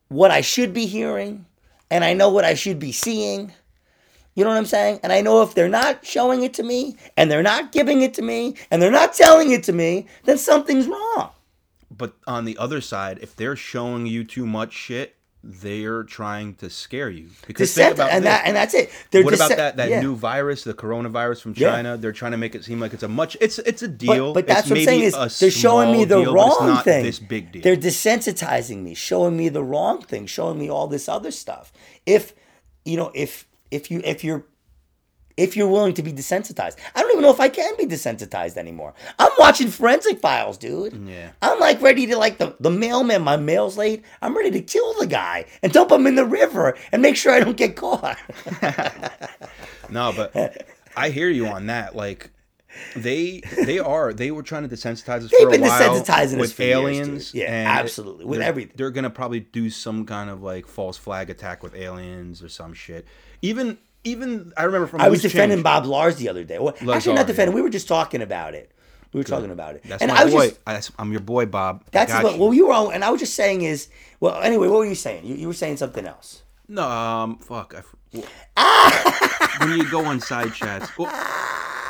[0.10, 1.46] what I should be hearing,
[1.90, 3.52] and I know what I should be seeing.
[4.36, 5.00] You know what I'm saying?
[5.04, 8.14] And I know if they're not showing it to me, and they're not giving it
[8.16, 11.30] to me, and they're not telling it to me, then something's wrong.
[11.96, 16.70] But on the other side, if they're showing you too much shit, they're trying to
[16.70, 17.28] scare you.
[17.46, 18.32] Because think about and this.
[18.32, 18.90] that and that's it.
[19.12, 20.00] They're what about that that yeah.
[20.02, 21.72] new virus, the coronavirus from Yeah.
[21.72, 21.98] China?
[21.98, 24.34] They're trying to make it seem like it's a much it's it's a deal.
[24.34, 27.04] but that's It's what I'm saying is they're showing me the deal, but wrong thing.
[27.04, 27.62] This big deal.
[27.62, 31.74] They're desensitizing me, showing me the wrong thing, showing me all this other stuff.
[32.06, 32.34] If
[32.86, 34.46] you know, if if you if you're
[35.38, 38.58] if you're willing to be desensitized, I don't even know if I can be desensitized
[38.58, 38.94] anymore.
[39.18, 40.94] I'm watching forensic files, dude.
[41.08, 41.32] Yeah.
[41.42, 43.22] I'm like ready to like the the mailman.
[43.24, 44.04] My mail's late.
[44.22, 47.32] I'm ready to kill the guy and dump him in the river and make sure
[47.34, 48.18] I don't get caught.
[49.90, 50.66] No, but
[50.96, 51.96] I hear you on that.
[51.96, 52.32] Like
[52.96, 56.36] they they are they were trying to desensitize us They've for a been while desensitizing
[56.36, 57.32] us with for aliens.
[57.32, 57.42] dude.
[57.42, 58.74] Yeah, and absolutely, with they're- everything.
[58.76, 62.74] They're gonna probably do some kind of like false flag attack with aliens or some
[62.74, 63.06] shit.
[63.42, 66.60] Even even I remember from I was defending Change- Bob Lazar the other day.
[66.60, 67.54] Well, actually, not defending.
[67.54, 67.56] yeah.
[67.56, 68.72] We were just talking about it.
[69.14, 69.84] We were talking about it.
[69.86, 70.52] That's and my I was boy.
[70.68, 71.84] Just, I'm your boy, Bob.
[71.92, 72.42] That's what, you.
[72.42, 73.88] well, you were on, and I was just saying is,
[74.20, 75.24] well, anyway, what were you saying?
[75.26, 76.42] You, you were saying something else.
[76.68, 77.76] No, um, fuck.
[77.76, 77.96] I, f-
[78.58, 81.12] well, when you go on side chats, well,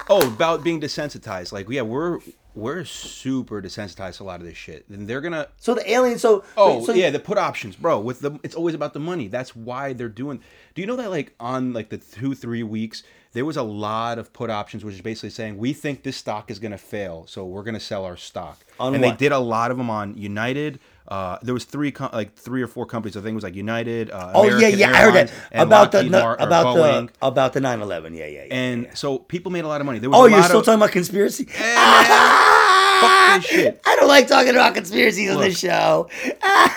[0.10, 1.54] oh, about being desensitized.
[1.54, 2.20] Like, yeah, we're
[2.56, 5.48] we're super desensitized to a lot of this shit, and they're gonna.
[5.58, 6.22] So the aliens.
[6.22, 8.00] so Oh so, yeah, the put options, bro.
[8.00, 9.28] With the, it's always about the money.
[9.28, 10.40] That's why they're doing.
[10.76, 13.04] Do you know that like on like the two three weeks,
[13.34, 16.52] there was a lot of put options, which is basically saying we think this stock
[16.52, 18.64] is gonna fail, so we're gonna sell our stock.
[18.80, 19.18] On and what?
[19.18, 20.80] they did a lot of them on United.
[21.08, 23.18] Uh, there was three com- like three or four companies.
[23.18, 24.10] I think it was like United.
[24.10, 27.08] Uh, Oh yeah, yeah, I heard that about the Lockheed Mar- about Boeing.
[27.08, 28.16] the about the 9/11.
[28.16, 28.54] Yeah, yeah, yeah.
[28.54, 30.00] And so people made a lot of money.
[30.00, 31.48] There was oh, you're still of, talking about conspiracy?
[31.54, 33.82] Hey, man, fuck this shit.
[33.86, 36.10] I don't like talking about conspiracies on this show.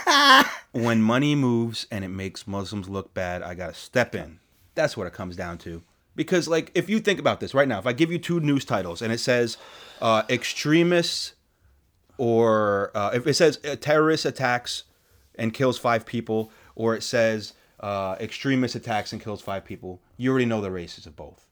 [0.73, 4.41] when money moves and it makes Muslims look bad, I gotta step in.
[4.75, 5.83] That's what it comes down to.
[6.17, 8.65] Because like if you think about this right now, if I give you two news
[8.65, 9.57] titles and it says
[10.01, 11.35] uh, extremists
[12.19, 14.85] or uh, if it says uh, terrorist attacks
[15.35, 20.31] and kills five people, or it says uh, extremist attacks and kills five people, you
[20.31, 21.47] already know the races of both.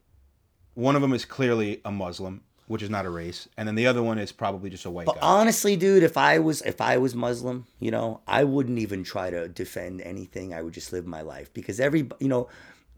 [0.73, 3.85] One of them is clearly a Muslim, which is not a race, and then the
[3.87, 5.21] other one is probably just a white But guy.
[5.21, 9.29] honestly, dude, if I was if I was Muslim, you know, I wouldn't even try
[9.29, 10.53] to defend anything.
[10.53, 12.49] I would just live my life because every you know,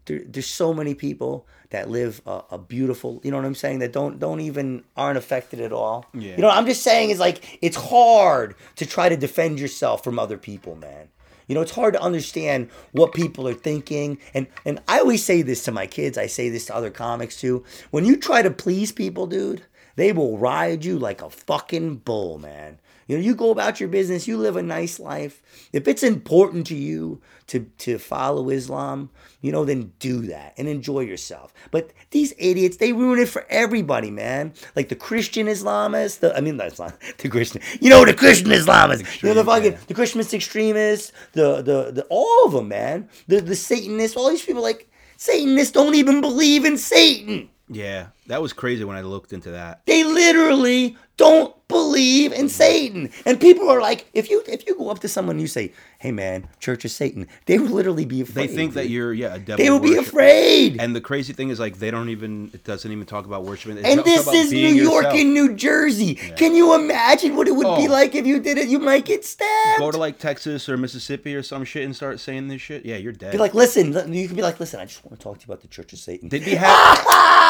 [0.08, 3.78] there, there's so many people that live a, a beautiful, you know what I'm saying,
[3.80, 6.06] that don't don't even aren't affected at all.
[6.14, 6.32] Yeah.
[6.32, 10.02] You know, what I'm just saying is like it's hard to try to defend yourself
[10.02, 11.08] from other people, man.
[11.46, 14.18] You know, it's hard to understand what people are thinking.
[14.34, 16.18] And and I always say this to my kids.
[16.18, 17.64] I say this to other comics too.
[17.90, 19.62] When you try to please people, dude,
[19.96, 22.78] they will ride you like a fucking bull, man.
[23.06, 25.42] You know, you go about your business, you live a nice life.
[25.72, 30.68] If it's important to you to to follow Islam, you know, then do that and
[30.68, 31.52] enjoy yourself.
[31.70, 34.52] But these idiots, they ruin it for everybody, man.
[34.76, 37.62] Like the Christian Islamists, the I mean, that's not the Christian.
[37.80, 39.78] You know, the Christian Islamists, you know, the fucking yeah.
[39.86, 43.08] the Christian extremists, the the the all of them, man.
[43.26, 47.48] The the Satanists, all these people like Satanists don't even believe in Satan.
[47.68, 49.84] yeah, that was crazy when I looked into that.
[49.86, 52.48] They literally don't believe in mm-hmm.
[52.48, 53.10] Satan.
[53.26, 55.72] And people are like, if you if you go up to someone and you say,
[55.98, 58.48] "Hey man, Church of Satan," they would literally be afraid.
[58.50, 59.62] They think that you're yeah a devil.
[59.64, 60.80] They will be afraid.
[60.80, 62.50] And the crazy thing is, like, they don't even.
[62.54, 63.78] It doesn't even talk about worshiping.
[63.78, 65.14] It's And this is New York yourself.
[65.20, 66.14] and New Jersey.
[66.14, 67.92] Can you imagine what it would be Oh.
[67.92, 68.68] like if you did it?
[68.68, 69.78] You might get stabbed.
[69.80, 72.84] Go to like Texas or Mississippi or some shit and start saying this shit.
[72.84, 73.32] Yeah, you're dead.
[73.32, 73.92] be like, listen.
[74.14, 74.80] You could be like, listen.
[74.80, 76.28] I just want to talk to you about the Church of Satan.
[76.28, 77.02] They'd be happy.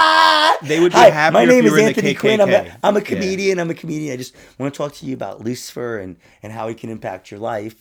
[0.63, 2.41] They would be Hi, happier my if name you is were in the Anthony Quinn.
[2.41, 2.77] I'm a.
[2.83, 3.05] I'm a Yeah.
[3.05, 3.61] comedian.
[3.61, 4.13] I'm a comedian.
[4.15, 7.31] I just want to talk to you about Lucifer and, and how he can impact
[7.31, 7.77] your life.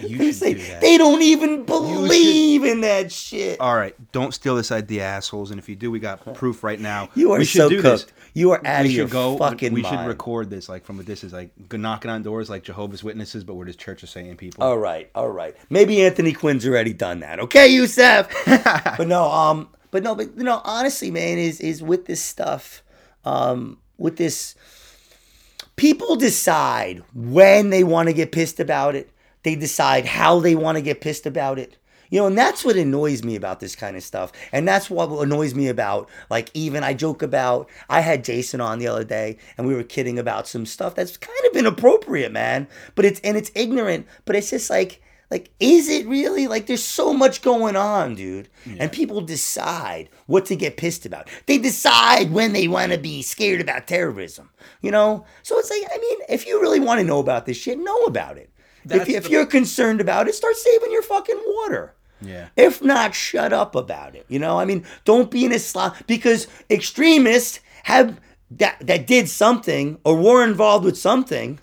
[0.00, 0.62] You say- do.
[0.80, 3.60] They don't even believe in that shit.
[3.60, 5.50] All right, don't steal this idea, assholes.
[5.50, 7.08] And if you do, we got proof right now.
[7.14, 8.06] You are we should so do cooked.
[8.06, 8.14] This.
[8.34, 9.36] You are out we of your go.
[9.36, 9.94] fucking we mind.
[10.00, 13.54] should record this like from a distance, like knocking on doors like Jehovah's Witnesses, but
[13.54, 14.64] we're just Church of Satan people.
[14.64, 15.54] All right, all right.
[15.68, 17.38] Maybe Anthony Quinn's already done that.
[17.40, 18.28] Okay, Yusef.
[18.96, 22.82] but no, um, but no, but you know, honestly, man, is is with this stuff,
[23.26, 24.54] um, with this,
[25.76, 29.10] people decide when they want to get pissed about it.
[29.42, 31.76] They decide how they want to get pissed about it.
[32.10, 34.32] You know, and that's what annoys me about this kind of stuff.
[34.52, 38.78] And that's what annoys me about, like, even I joke about, I had Jason on
[38.78, 42.68] the other day and we were kidding about some stuff that's kind of inappropriate, man.
[42.96, 46.48] But it's, and it's ignorant, but it's just like, like, is it really?
[46.48, 48.50] Like, there's so much going on, dude.
[48.78, 51.30] And people decide what to get pissed about.
[51.46, 54.50] They decide when they want to be scared about terrorism,
[54.82, 55.24] you know?
[55.42, 58.02] So it's like, I mean, if you really want to know about this shit, know
[58.02, 58.51] about it.
[58.84, 61.94] If, That's if the- you're concerned about it, start saving your fucking water.
[62.20, 62.48] Yeah.
[62.56, 64.24] If not, shut up about it.
[64.28, 68.20] You know, I mean, don't be an Islam because extremists have
[68.52, 71.58] that that did something or were involved with something,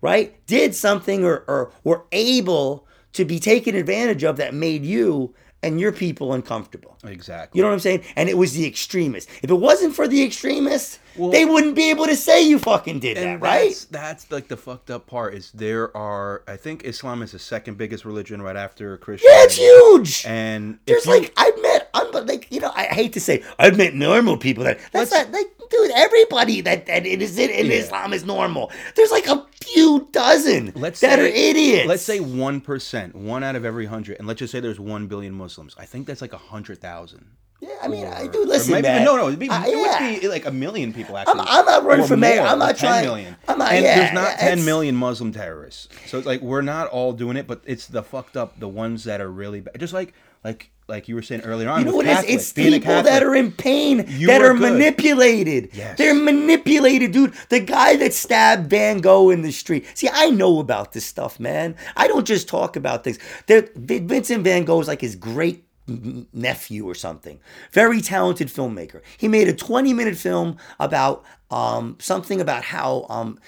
[0.00, 0.34] right?
[0.46, 5.34] Did something or or were able to be taken advantage of that made you
[5.66, 6.96] and your people uncomfortable.
[7.04, 7.58] Exactly.
[7.58, 8.02] You know what I'm saying?
[8.16, 9.30] And it was the extremists.
[9.42, 13.00] If it wasn't for the extremists, Well- they wouldn't be able to say you fucking
[13.00, 13.68] did that, right?
[13.68, 17.38] that's, that's like the fucked up part is there are I think Islam is the
[17.38, 19.38] second biggest religion right after Christianity.
[19.38, 20.24] Yeah, it's huge.
[20.26, 23.76] And There's you- like I've met unbe- like you know I hate to say I've
[23.76, 27.66] met normal people that that's not like dude everybody that that it is in, in
[27.66, 27.72] Yeah.
[27.82, 28.70] Islam is normal.
[28.94, 31.88] There's like a few dozen let's that say, are idiots.
[31.88, 35.06] Let's say one percent, one out of every hundred, and let's just say there's one
[35.08, 35.74] billion Muslims.
[35.78, 37.26] I think that's like a hundred thousand.
[37.60, 39.04] yeah, I mean I do listen, maybe, man.
[39.04, 41.44] No, no, it'd be, Uh, it would be like a million people I'm, actually.
[41.48, 42.42] I'm not running Or for mayor.
[42.42, 43.04] I'm not like 10 trying.
[43.06, 43.36] million.
[43.48, 43.72] I'm not.
[43.72, 45.88] and yeah, there's not yeah, 10 Muslim terrorists.
[46.06, 49.04] So it's like we're not all doing it, but it's the fucked up, the ones
[49.04, 49.80] that are really bad.
[49.80, 50.12] Just like
[50.44, 51.80] like like you were saying earlier on.
[51.80, 52.16] You know what it is?
[52.16, 55.70] Catholic, It's people that are in pain, You that are manipulated.
[55.72, 55.98] Yes.
[55.98, 57.34] They're manipulated, dude.
[57.48, 59.86] The guy that stabbed Van Gogh in the street.
[59.94, 61.74] See, I know about this stuff, man.
[61.96, 63.18] I don't just talk about things.
[63.46, 65.64] There, Vincent Van Gogh is like his great
[66.32, 67.40] nephew or something.
[67.72, 69.02] Very talented filmmaker.
[69.16, 73.38] He made a 20 minute film about um, something about how um,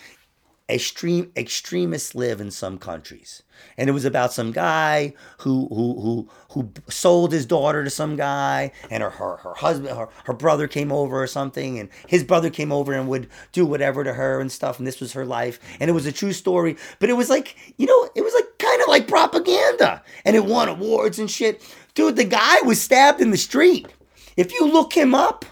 [0.68, 3.42] extreme extremists live in some countries.
[3.76, 8.16] And it was about some guy who who who who sold his daughter to some
[8.16, 12.22] guy and her her, her husband her, her brother came over or something and his
[12.22, 15.24] brother came over and would do whatever to her and stuff and this was her
[15.24, 15.58] life.
[15.80, 18.58] And it was a true story but it was like you know it was like
[18.58, 20.02] kind of like propaganda.
[20.24, 21.62] And it won awards and shit.
[21.94, 23.88] Dude the guy was stabbed in the street.
[24.36, 25.46] If you look him up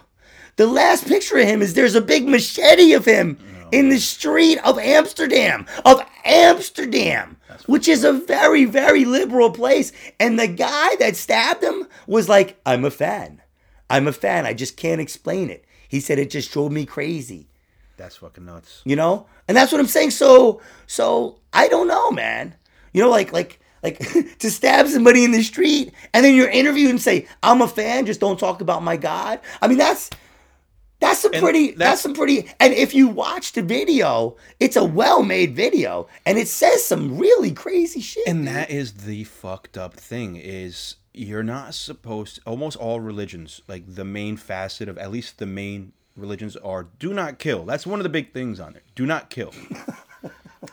[0.56, 3.38] the last picture of him is there's a big machete of him
[3.72, 7.36] in the street of Amsterdam, of Amsterdam,
[7.66, 9.92] which is a very, very liberal place.
[10.20, 13.42] And the guy that stabbed him was like, I'm a fan.
[13.88, 14.46] I'm a fan.
[14.46, 15.64] I just can't explain it.
[15.88, 17.48] He said it just drove me crazy.
[17.96, 18.82] That's fucking nuts.
[18.84, 19.26] You know?
[19.48, 20.10] And that's what I'm saying.
[20.10, 22.54] So so I don't know, man.
[22.92, 23.98] You know, like like like
[24.38, 28.06] to stab somebody in the street and then you're interviewed and say, I'm a fan,
[28.06, 29.40] just don't talk about my God.
[29.62, 30.10] I mean that's
[31.00, 34.84] that's some pretty that's, that's- some pretty and if you watch the video, it's a
[34.84, 38.26] well-made video and it says some really crazy shit.
[38.26, 38.54] And dude.
[38.54, 44.04] that is the fucked up thing is you're not supposed almost all religions, like the
[44.04, 47.64] main facet of at least the main religions are do not kill.
[47.64, 48.82] That's one of the big things on there.
[48.94, 49.52] Do not kill.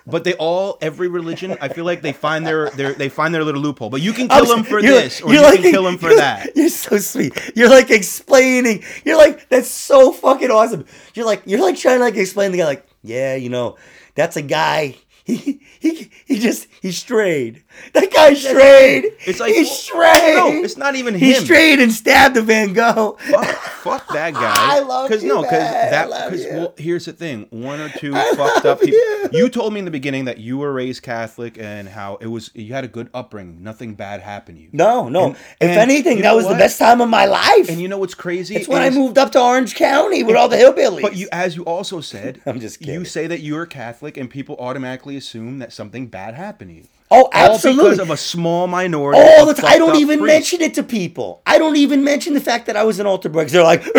[0.06, 3.44] but they all every religion, I feel like they find their, their they find their
[3.44, 3.90] little loophole.
[3.90, 6.56] But you can kill them for this, or you like- can kill them for that.
[6.56, 7.34] You're so sweet.
[7.56, 8.84] You're like explaining.
[9.06, 10.86] You're like that's so fucking awesome.
[11.14, 13.78] You're like you're like trying to like explain the guy like yeah you know
[14.16, 14.96] that's a guy.
[15.26, 17.64] He he he just he strayed.
[17.94, 19.06] That guy strayed.
[19.26, 20.36] It's like- he strayed.
[20.36, 21.22] No, it's not even him.
[21.22, 23.18] He strayed and stabbed a Van Gogh.
[23.20, 24.54] fuck, fuck that guy.
[24.56, 28.36] I love you, no, because that because well, here's the thing: one or two I
[28.36, 29.00] fucked up people.
[29.00, 29.30] you.
[29.32, 32.52] You told me in the beginning that you were raised Catholic and how it was
[32.54, 33.64] you had a good upbringing.
[33.64, 34.70] Nothing bad happened to you.
[34.74, 35.28] No, no.
[35.28, 37.70] And- if and anything, that was the best time of my life.
[37.70, 38.56] And you know what's crazy?
[38.56, 41.02] it's when I moved up to Orange County with all the hillbillies.
[41.02, 42.96] But you, as you also said, I'm just kidding.
[42.96, 46.88] You say that you're Catholic, and people automatically assume that something bad happened to you.
[47.12, 47.84] Oh, All absolutely.
[47.84, 49.20] because of a small minority.
[49.20, 49.66] all the time.
[49.72, 50.52] I don't even priests.
[50.54, 51.42] mention it to people.
[51.46, 53.46] I don't even mention the fact that I was an altar boy.
[53.46, 53.84] They're like,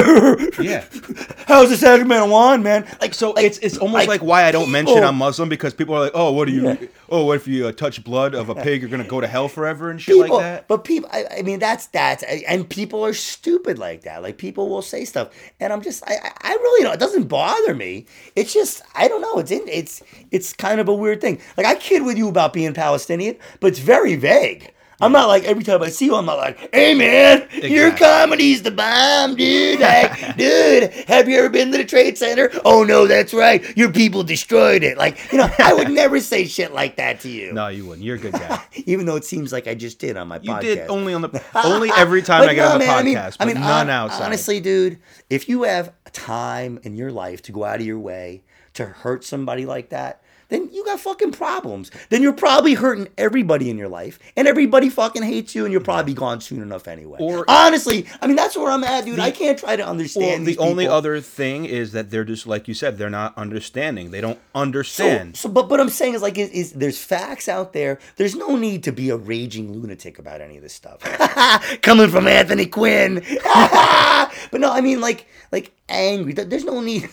[0.61, 0.85] Yeah.
[1.47, 2.87] how's the sacrament one, man?
[3.01, 5.95] Like, So like, it's it's almost like, why I don't mention I'm Muslim because people
[5.95, 6.65] are like, oh, what do you?
[6.69, 6.77] Yeah.
[7.11, 9.47] Oh, what if you uh, touch blood of a pig, you're gonna go to hell
[9.49, 10.69] forever and shit people, like that.
[10.69, 11.09] but people.
[11.13, 14.23] I, I mean, that's that's and people are stupid like that.
[14.23, 15.31] Like people will say stuff,
[15.61, 16.95] and I'm just, I, I- I really don't.
[16.95, 18.07] It doesn't bother me.
[18.37, 19.39] It's just, I don't know.
[19.39, 21.41] It's in, it's, it's kind of a weird thing.
[21.57, 24.71] Like I kid with you about being Palestinian, but it's very vague.
[25.01, 28.07] I'm not like every time I see you, I'm not like, hey man, your Exactly.
[28.07, 29.81] comedy's the bomb, dude.
[29.81, 32.49] Like, dude, have you ever been to the Trade Center?
[32.65, 33.77] Oh no, that's right.
[33.77, 34.97] Your people destroyed it.
[34.97, 37.53] Like, you know, I would never say shit like that to you.
[37.53, 38.05] No, you wouldn't.
[38.05, 38.63] You're a good guy.
[38.87, 40.61] Even though it seems like I just did on my You podcast.
[40.61, 43.17] did only on the only every time I get no, on the man, I mean-
[43.17, 44.27] podcast, I mean, none outside.
[44.27, 48.45] Honestly, dude, if you have time in your life to go out of your way
[48.75, 50.23] to hurt somebody like that,
[50.55, 51.91] then you got fucking problems.
[52.11, 55.81] Then you're probably hurting everybody in your life, and everybody fucking hates you, and you're
[55.81, 57.19] probably gone soon enough anyway.
[57.21, 59.19] Or- honestly, I mean, that's where I'm at, dude.
[59.19, 60.47] I can't try to well, understand.
[60.47, 64.11] the only other thing is that they're just like you said, they're not understanding.
[64.13, 65.37] They don't So, understand.
[65.37, 67.99] so, but what I'm saying is like, is, is there's facts out there.
[68.17, 71.01] There's no need to be a raging lunatic about any of this stuff.
[71.83, 73.15] Coming from Anthony Quinn.
[73.45, 76.33] but no, I mean like, like angry.
[76.33, 77.09] There's no need.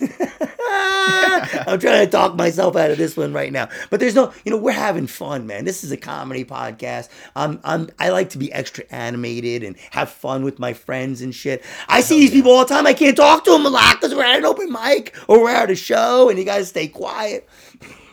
[1.64, 3.68] I'm trying to talk myself out of this one right now.
[3.90, 5.64] But there's no, you know, we're having fun, man.
[5.64, 7.08] This is a comedy podcast.
[7.36, 11.34] I'm, I'm, I like to be extra animated and have fun with my friends and
[11.34, 11.64] shit.
[11.88, 12.86] I see these people all the time.
[12.86, 15.50] I can't talk to them a lot because we're at an open mic or we're
[15.50, 17.48] at a show, and you guys stay quiet.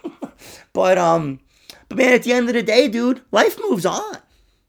[0.71, 1.39] But um,
[1.89, 4.17] but man, at the end of the day, dude, life moves on.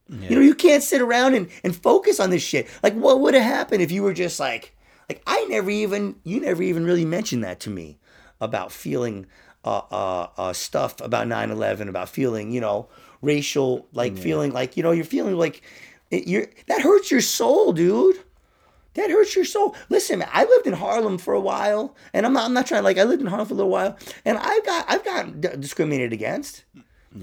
[0.09, 2.69] You know, you can't sit around and, and focus on this shit.
[2.83, 4.75] Like, what would have happened if you were just like,
[5.11, 7.99] like I never even, you never even really mentioned that to me
[8.41, 9.27] about feeling
[9.65, 12.89] uh, uh, uh, stuff about 9-11, about feeling, you know,
[13.21, 15.63] racial, like feeling like, you know, you're feeling like
[16.13, 18.23] it, you're, that hurts your soul, dude.
[18.95, 19.75] That hurts your soul.
[19.89, 22.85] Listen, man, I lived in Harlem for a while, and I'm not, I'm not trying
[22.85, 25.49] like I lived in Harlem for a little while, and I've got I've got d-
[25.61, 26.65] discriminated against.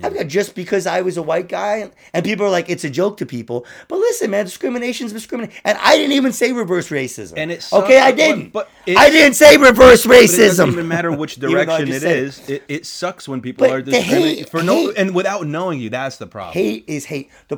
[0.03, 2.89] I've got just because I was a white guy, and people are like, it's a
[2.89, 3.65] joke to people.
[3.87, 7.35] But listen, man, discrimination's discrimination, and I didn't even say reverse racism.
[7.37, 8.51] And it sucks, okay, I didn't.
[8.51, 11.85] but I didn't say reverse But it doesn't even matter which Even though I direction
[11.87, 12.23] just it said it.
[12.23, 12.49] is.
[12.49, 15.79] It, it sucks when people But are discriminating hate- for no hate- and without knowing
[15.79, 15.89] you.
[15.89, 16.53] That's the problem.
[16.53, 17.29] Hate is hate.
[17.47, 17.55] The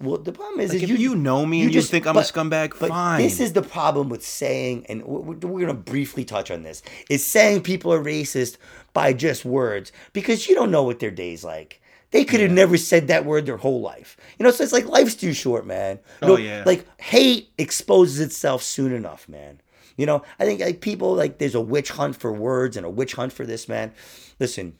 [0.00, 2.20] well, the problem is, Like, is if you know me and you think I'm a
[2.20, 3.20] scumbag, but fine.
[3.20, 7.26] This is the problem with saying, and we're, we're gonna briefly touch on this, is
[7.26, 8.56] saying people are racist
[8.98, 11.80] by just words because you don't know what their day's like.
[12.10, 14.16] They could have never said that word their whole life.
[14.36, 16.00] You know, so it's like life's too short, man.
[16.20, 16.64] You Oh, know, yeah.
[16.66, 19.60] Like hate exposes itself soon enough, man.
[19.96, 22.90] You know, I think like people like there's a witch hunt for words and a
[22.90, 23.92] witch hunt for this, man.
[24.40, 24.74] Listen,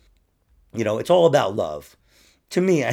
[0.74, 1.96] you know, it's all about love.
[2.50, 2.90] To me, I,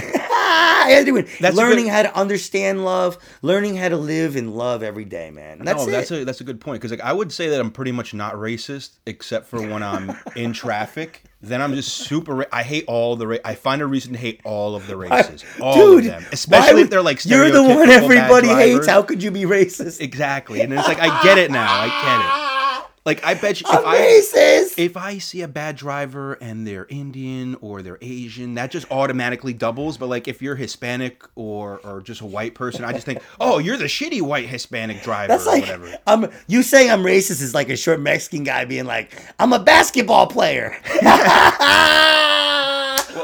[0.48, 4.84] Ah, everyone, That's learning good- how to understand love, learning how to live in love
[4.84, 5.60] every day, man.
[5.64, 5.92] That's no, it.
[5.92, 8.14] that's a that's a good point because like I would say that I'm pretty much
[8.14, 11.24] not racist except for when I'm in traffic.
[11.42, 12.36] Then I'm just super.
[12.36, 13.28] Ra- I hate all the.
[13.28, 16.26] Ra- I find a reason to hate all of the races, all Dude, of them,
[16.32, 18.88] especially would- if they're like you're the one everybody hates.
[18.88, 20.02] How could you be racist?
[20.02, 21.68] Exactly, and it's like I get it now.
[21.72, 22.45] I get it.
[23.06, 24.80] Like I bet you, if I'm I racist.
[24.80, 29.54] if I see a bad driver and they're Indian or they're Asian, that just automatically
[29.54, 29.98] doubles.
[29.98, 33.60] But like if you're Hispanic or or just a white person, I just think, oh,
[33.60, 35.96] you're the shitty white Hispanic driver That's or like whatever.
[36.08, 39.60] I'm you saying I'm racist is like a short Mexican guy being like, I'm a
[39.60, 40.76] basketball player.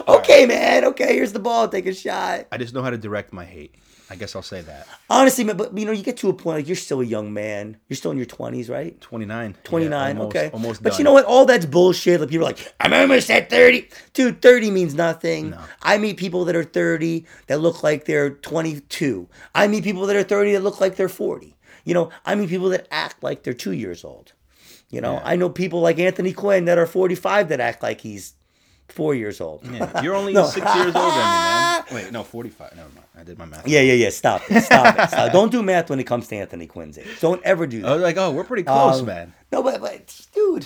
[0.08, 0.86] okay, man.
[0.86, 1.68] Okay, here's the ball.
[1.68, 2.46] Take a shot.
[2.52, 3.74] I just know how to direct my hate.
[4.12, 4.88] I guess I'll say that.
[5.09, 7.32] Honestly, man, but you know, you get to a point like you're still a young
[7.34, 7.78] man.
[7.88, 8.99] You're still in your twenties, right?
[8.99, 9.55] 29.
[9.64, 10.49] 29, Yeah, okay.
[10.53, 10.99] Almost but done.
[10.99, 11.24] you know what?
[11.26, 12.20] All that's bullshit.
[12.20, 13.88] Like people are like, I'm almost at 30.
[14.14, 15.51] Dude, 30 means nothing.
[15.51, 15.59] No.
[15.82, 19.30] I meet people that are 30 that look like they're 22.
[19.55, 21.55] I meet people that are 30 that look like they're 40.
[21.86, 24.34] You know, I meet people that act like they're two years old.
[24.89, 25.22] You know, Yeah.
[25.24, 28.34] I know people like Anthony Quinn that are 45 that act like he's
[28.92, 29.66] four years old.
[29.72, 30.46] Yeah, you're only No.
[30.46, 31.84] six years older than me, man.
[31.92, 32.76] Wait, no, 45.
[32.76, 33.06] Never mind.
[33.18, 33.68] I did my math.
[33.68, 34.10] Yeah, yeah, yeah.
[34.10, 34.62] Stop it.
[34.64, 35.10] Stop it.
[35.10, 35.32] Stop.
[35.34, 37.08] Don't do math when it comes to Anthony Quinn's age.
[37.20, 37.88] Don't ever do that.
[37.89, 39.34] I was like, oh, we're pretty close, Um, man.
[39.52, 40.66] No, but, but dude,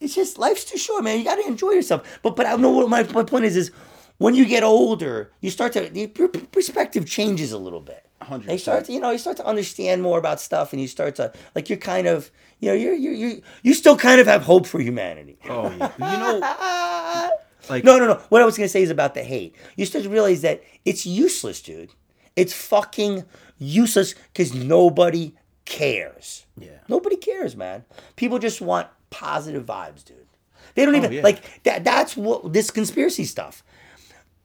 [0.00, 1.18] it's just life's too short, man.
[1.18, 2.20] You got to enjoy yourself.
[2.22, 3.70] But but I know what my, my point is is
[4.18, 8.05] when you get older, you start to your perspective changes a little bit.
[8.28, 8.50] 100%.
[8.52, 11.16] You start to, you know, you start to understand more about stuff, and you start
[11.16, 14.42] to like you're kind of you know you're you you you still kind of have
[14.42, 15.38] hope for humanity.
[15.48, 15.92] Oh, yeah.
[15.98, 17.30] You know,
[17.70, 18.20] like, No, no, no.
[18.28, 19.54] What I was gonna say is about the hate.
[19.76, 21.90] You start to realize that it's useless, dude.
[22.34, 23.24] It's fucking
[23.58, 26.46] useless because nobody cares.
[26.58, 26.78] Yeah.
[26.88, 27.84] Nobody cares, man.
[28.16, 30.16] People just want positive vibes, dude.
[30.74, 31.22] They don't oh, even Oh, yeah.
[31.22, 31.84] like that.
[31.84, 33.62] That's what this conspiracy stuff.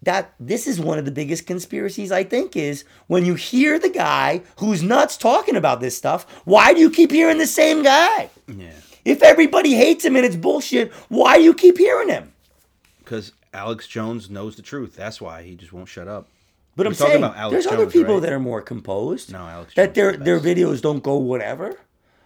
[0.04, 3.90] That this is one of the biggest conspiracies I think is when you hear the
[3.90, 6.26] guy who's nuts talking about this stuff.
[6.44, 8.30] Why do you keep hearing the same guy?
[8.48, 8.72] yeah.
[9.04, 12.34] If everybody hates him and it's bullshit, why do you keep hearing him?
[13.00, 14.96] Because Alex Jones knows the truth.
[14.96, 16.28] That's why he just won't shut up.
[16.76, 18.22] But We're I'm talking saying about Alex there's other people right?
[18.22, 19.32] that are more composed.
[19.34, 21.80] No, Alex that Jones their the their videos don't go whatever.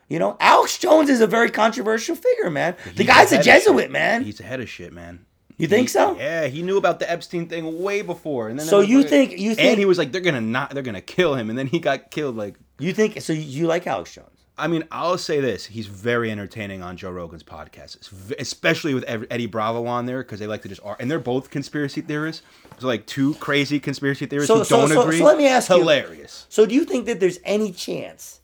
[0.07, 2.75] You know, Alex Jones is a very controversial figure, man.
[2.95, 4.23] The guy's a Jesuit, man.
[4.23, 5.25] He's ahead of shit, man.
[5.57, 6.17] You think He- so?
[6.17, 8.49] Yeah, he knew about the Epstein thing way before.
[8.49, 10.83] And then So you think- you think- And he was like, they're gonna not, they're
[10.83, 12.35] gonna kill him, and then he got killed.
[12.35, 13.31] Like, You think so?
[13.33, 14.29] You like Alex Jones?
[14.57, 17.97] I mean, I'll say this: he's very entertaining on Joe Rogan's podcast,
[18.39, 21.99] especially with Eddie Bravo on there because they like to just and they're both conspiracy
[22.01, 22.41] theorists.
[22.79, 25.17] So like two crazy conspiracy theorists So- who so- don't so- agree.
[25.19, 26.45] so let me ask you- hilarious.
[26.49, 28.39] So do you think that there's any chance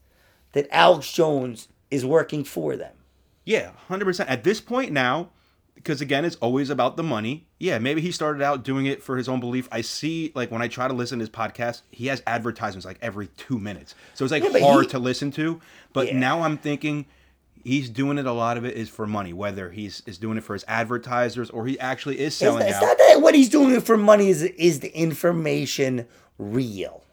[0.51, 2.93] that Alex Jones is working for them?
[3.45, 4.29] Yeah, hundred percent.
[4.29, 5.29] At this point now,
[5.83, 7.47] because again, it's always about the money.
[7.59, 9.67] Yeah, maybe he started out doing it for his own belief.
[9.71, 12.97] I see, like when I try to listen to his podcast, he has advertisements like
[13.01, 15.59] every two minutes, so it's like Yeah, hard he- to listen to.
[15.93, 16.19] But Yeah.
[16.19, 17.05] now I'm thinking.
[17.63, 18.25] He's doing it.
[18.25, 19.33] A lot of it is for money.
[19.33, 22.75] Whether he's is doing it for his advertisers or he actually is It's, selling it's
[22.77, 22.81] out.
[22.81, 26.07] not that what he's doing it for money is is the information
[26.39, 27.03] real.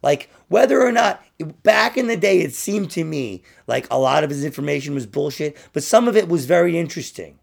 [0.00, 1.20] Like whether or not
[1.64, 5.04] back in the day it seemed to me like a lot of his information was
[5.04, 7.40] bullshit, but some of it was very interesting.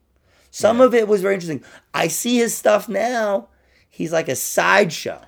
[0.55, 1.63] Some of it was very interesting.
[1.93, 3.49] I see his stuff now.
[3.89, 5.21] He's like a sideshow.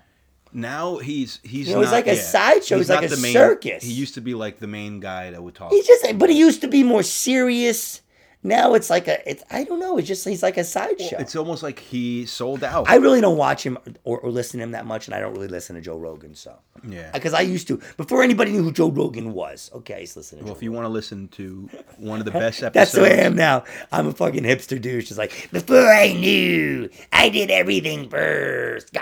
[0.54, 2.78] now he's he's You know, he's not- like a yeah, sideshow.
[2.78, 3.84] He's like a main- circus.
[3.84, 5.74] He used to be like the main guy that would talk.
[5.74, 8.02] He just but he used to be more serious.
[8.44, 11.18] Now it's like a it's I don't know, it's just he's like a sideshow.
[11.18, 12.88] It's almost like he sold out.
[12.88, 15.34] I really don't watch him or, or listen to him that much, and I don't
[15.34, 16.36] really listen to Joe Rogan.
[16.36, 16.56] So
[16.88, 17.12] Yeah.
[17.12, 19.72] because I used to before anybody knew who Joe Rogan was.
[19.74, 21.68] Okay, I used to listen well, Joe if you want to listen to
[21.98, 23.64] one of the best episodes, That's the way I am now.
[23.92, 25.08] I'm a fucking hipster douche.
[25.08, 28.96] Just like before I knew, I did everything first.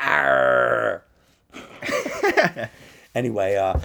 [3.14, 3.80] Anyway, uh,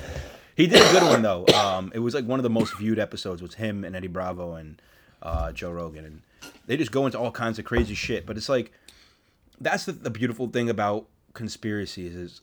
[0.56, 1.46] He did a good one though.
[1.54, 4.54] Um, it was like one of the most viewed episodes was him and Eddie Bravo
[4.54, 4.80] and
[5.22, 6.22] uh, Joe Rogan, and
[6.66, 8.26] they just go into all kinds of crazy shit.
[8.26, 8.72] But it's like
[9.60, 12.40] that's the, the beautiful thing about conspiracies is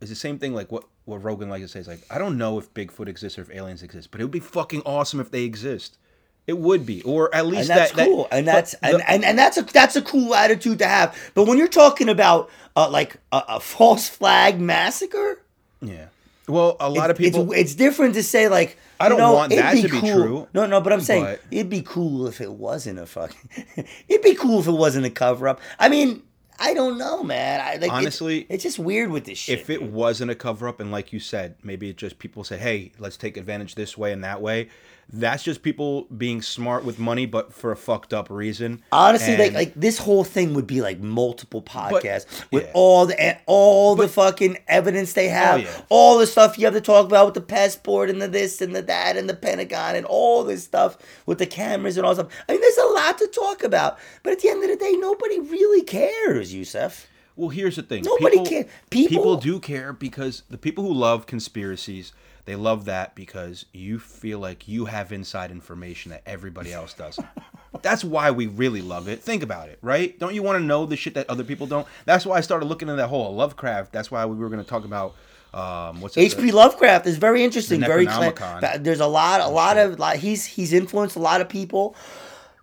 [0.00, 2.38] is the same thing like what what Rogan likes to say is like I don't
[2.38, 5.30] know if Bigfoot exists or if aliens exist, but it would be fucking awesome if
[5.30, 5.98] they exist.
[6.46, 9.02] It would be, or at and least that's that, cool, that, and that's the- and,
[9.06, 11.14] and, and that's a that's a cool attitude to have.
[11.34, 15.42] But when you're talking about uh, like a, a false flag massacre,
[15.82, 16.06] yeah.
[16.48, 17.52] Well, a lot of people.
[17.52, 20.80] it's different to say like I don't know, want that to be true, No, no,
[20.80, 23.50] but I'm saying but- it'd be cool if it wasn't a fucking.
[24.08, 25.60] it'd be cool if it wasn't a cover up.
[25.78, 26.22] I mean,
[26.58, 27.60] I don't know, man.
[27.60, 29.60] I like it's- Honestly, it's, just weird with this shit.
[29.60, 29.92] if it dude.
[29.92, 33.16] wasn't a cover up and like you said maybe it just people said hey let's
[33.16, 34.68] take advantage this way and that way
[35.10, 39.46] that's just people being smart with money but for a fucked up reason Honestly, like
[39.48, 42.70] And- like this whole thing would be like multiple podcasts with yeah.
[42.74, 45.80] all the and all the fucking evidence they oh, have, yeah.
[45.88, 48.76] all the stuff you have to talk about with the passport and the this and
[48.76, 52.28] the that and the Pentagon and all this stuff with the cameras and all stuff.
[52.48, 54.92] I mean, there's a lot to talk about, but at the end of the day,
[54.98, 57.06] nobody really cares, Yusef.
[57.36, 60.92] well here's the thing Nobody people, care- people- people do care because the people who
[60.92, 62.12] love conspiracies
[62.48, 67.28] They love that because you feel like you have inside information that everybody else doesn't.
[67.82, 69.20] That's why we really love it.
[69.20, 70.18] Think about it, right?
[70.18, 71.86] Don't you want to know the shit that other people don't?
[72.06, 73.92] That's why I started looking into that whole Lovecraft.
[73.92, 75.14] That's why we were going to talk about
[75.52, 76.16] um, what's?
[76.16, 76.50] H.P.
[76.52, 77.80] Lovecraft is very interesting.
[77.80, 78.82] Very Necronomicon.
[78.82, 81.96] there's a lot, a lot of like he's he's influenced a lot of people,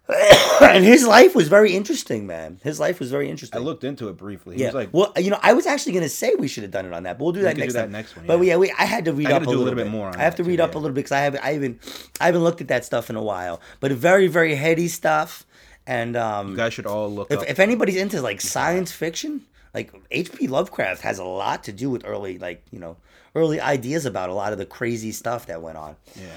[0.62, 2.60] and his life was very interesting, man.
[2.64, 3.60] His life was very interesting.
[3.60, 4.56] I looked into it briefly.
[4.56, 4.68] He yeah.
[4.68, 6.94] was like, well, you know, I was actually gonna say we should have done it
[6.94, 7.92] on that, but we'll do that next do that time.
[7.92, 8.52] next one, But yeah.
[8.52, 10.44] yeah, we I had to read up a little, little bit more I have to
[10.44, 12.68] read too, up a little bit because I haven't I haven't I haven't looked at
[12.68, 13.62] that stuff in a while.
[13.80, 15.44] But very very heady stuff,
[15.88, 17.50] and um, you guys should all look if, up.
[17.50, 19.42] if anybody's into like science fiction,
[19.74, 20.48] like H.P.
[20.48, 22.98] Lovecraft has a lot to do with early, like you know,
[23.34, 25.96] early ideas about a lot of the crazy stuff that went on.
[26.16, 26.28] yeah.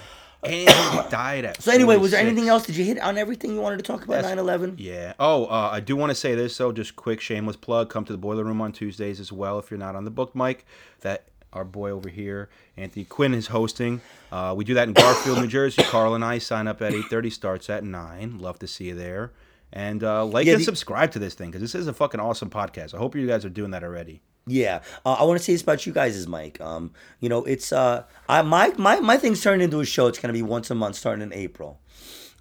[0.45, 0.65] And he
[1.11, 1.61] died at.
[1.63, 2.67] So anyway, was there anything else?
[2.67, 4.75] Did you hit on everything you wanted to talk about That's- 9/11?
[4.79, 5.15] Yeah.
[5.19, 6.73] Oh, uh, I do want to say this though.
[6.73, 7.91] Just quick shameless plug.
[7.91, 9.59] Come to the Boiler Room on Tuesdays as well.
[9.59, 10.65] If you're not on the book, Mike,
[11.01, 14.01] that our boy over here, Anthony Quinn, is hosting.
[14.31, 15.83] Uh, we do that in Garfield, New Jersey.
[15.83, 17.31] Carl and I sign up at 8:30.
[17.33, 18.39] Starts at nine.
[18.39, 19.33] Love to see you there.
[19.73, 22.21] And uh, like Yeah, and the- subscribe to this thing because this is a fucking
[22.21, 22.95] awesome podcast.
[22.95, 24.23] I hope you guys are doing that already.
[24.47, 26.59] Yeah, uh, I want to say this about you guys, is Mike.
[26.59, 30.07] Um, you know, it's uh, I my my my thing's turned into a show.
[30.07, 31.81] It's gonna be once a month, starting in April.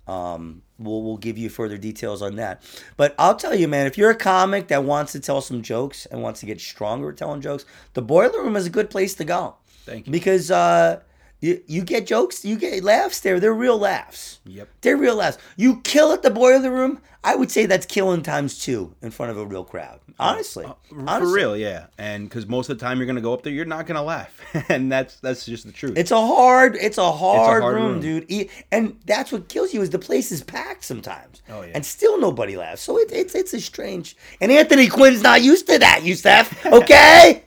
[0.07, 2.63] Um, we'll we'll give you further details on that.
[2.95, 6.05] But I'll tell you, man, if you're a comic that wants to tell some jokes
[6.05, 9.13] and wants to get stronger at telling jokes, the Boiler Room is a good place
[9.15, 9.55] to go.
[9.85, 10.11] Thank you.
[10.13, 11.01] Because uh,
[11.39, 13.39] you you get jokes, you get laughs there.
[13.39, 14.39] They're real laughs.
[14.45, 14.69] Yep.
[14.81, 15.37] They're real laughs.
[15.55, 16.99] You kill at the Boiler Room.
[17.23, 19.99] I would say that's killing times two in front of a real crowd.
[20.19, 21.33] Oh, honestly, oh, For Honestly.
[21.33, 21.87] real, yeah.
[21.97, 24.39] And because most of the time you're gonna go up there, you're not gonna laugh,
[24.69, 25.97] and that's that's just the truth.
[25.97, 28.25] It's a hard, it's a hard, hard room, room.
[28.25, 28.49] dude.
[28.71, 31.41] And that's what kills you is the place is packed sometimes.
[31.49, 31.71] Oh, yeah.
[31.75, 32.81] And still nobody laughs.
[32.81, 34.15] So it, it's it's a strange.
[34.41, 36.65] And Anthony Quinn's not used to that, Yusef.
[36.65, 37.43] Okay.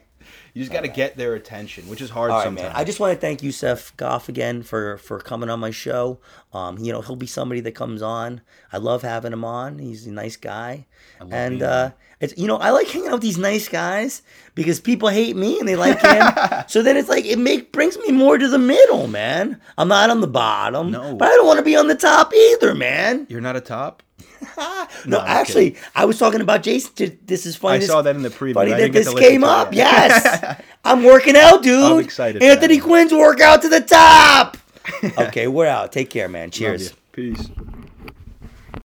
[0.53, 2.69] you just got to get their attention, which is hard right, sometimes.
[2.69, 2.75] man.
[2.75, 6.19] I just want to thank Yusef Gof again for for coming on my show.
[6.53, 8.41] Um, you know, he'll be somebody that comes on.
[8.71, 9.79] I love having him on.
[9.79, 10.87] He's a nice guy.
[11.19, 14.21] And being uh, it's you know, I like hanging out with these nice guys
[14.55, 16.23] because people hate me and they like him.
[16.67, 19.59] so then it's like it make brings me more to the middle, man.
[19.77, 21.15] I'm not on the bottom, No.
[21.15, 23.25] but I don't want to be on the top either, man.
[23.29, 24.03] You're not a top.
[25.05, 27.17] no, I'm actually, I was talking about Jason.
[27.25, 27.83] This is funny.
[27.83, 28.53] I saw that in the preview.
[28.55, 29.73] Funny that this came up.
[29.73, 31.83] Yes, I'm working out, dude.
[31.83, 32.79] I'm excited Anthony.
[32.79, 34.57] Quinn's workout to the top.
[35.17, 35.91] okay, we're out.
[35.91, 36.51] Take care, man.
[36.51, 36.93] Cheers.
[37.11, 37.49] Peace.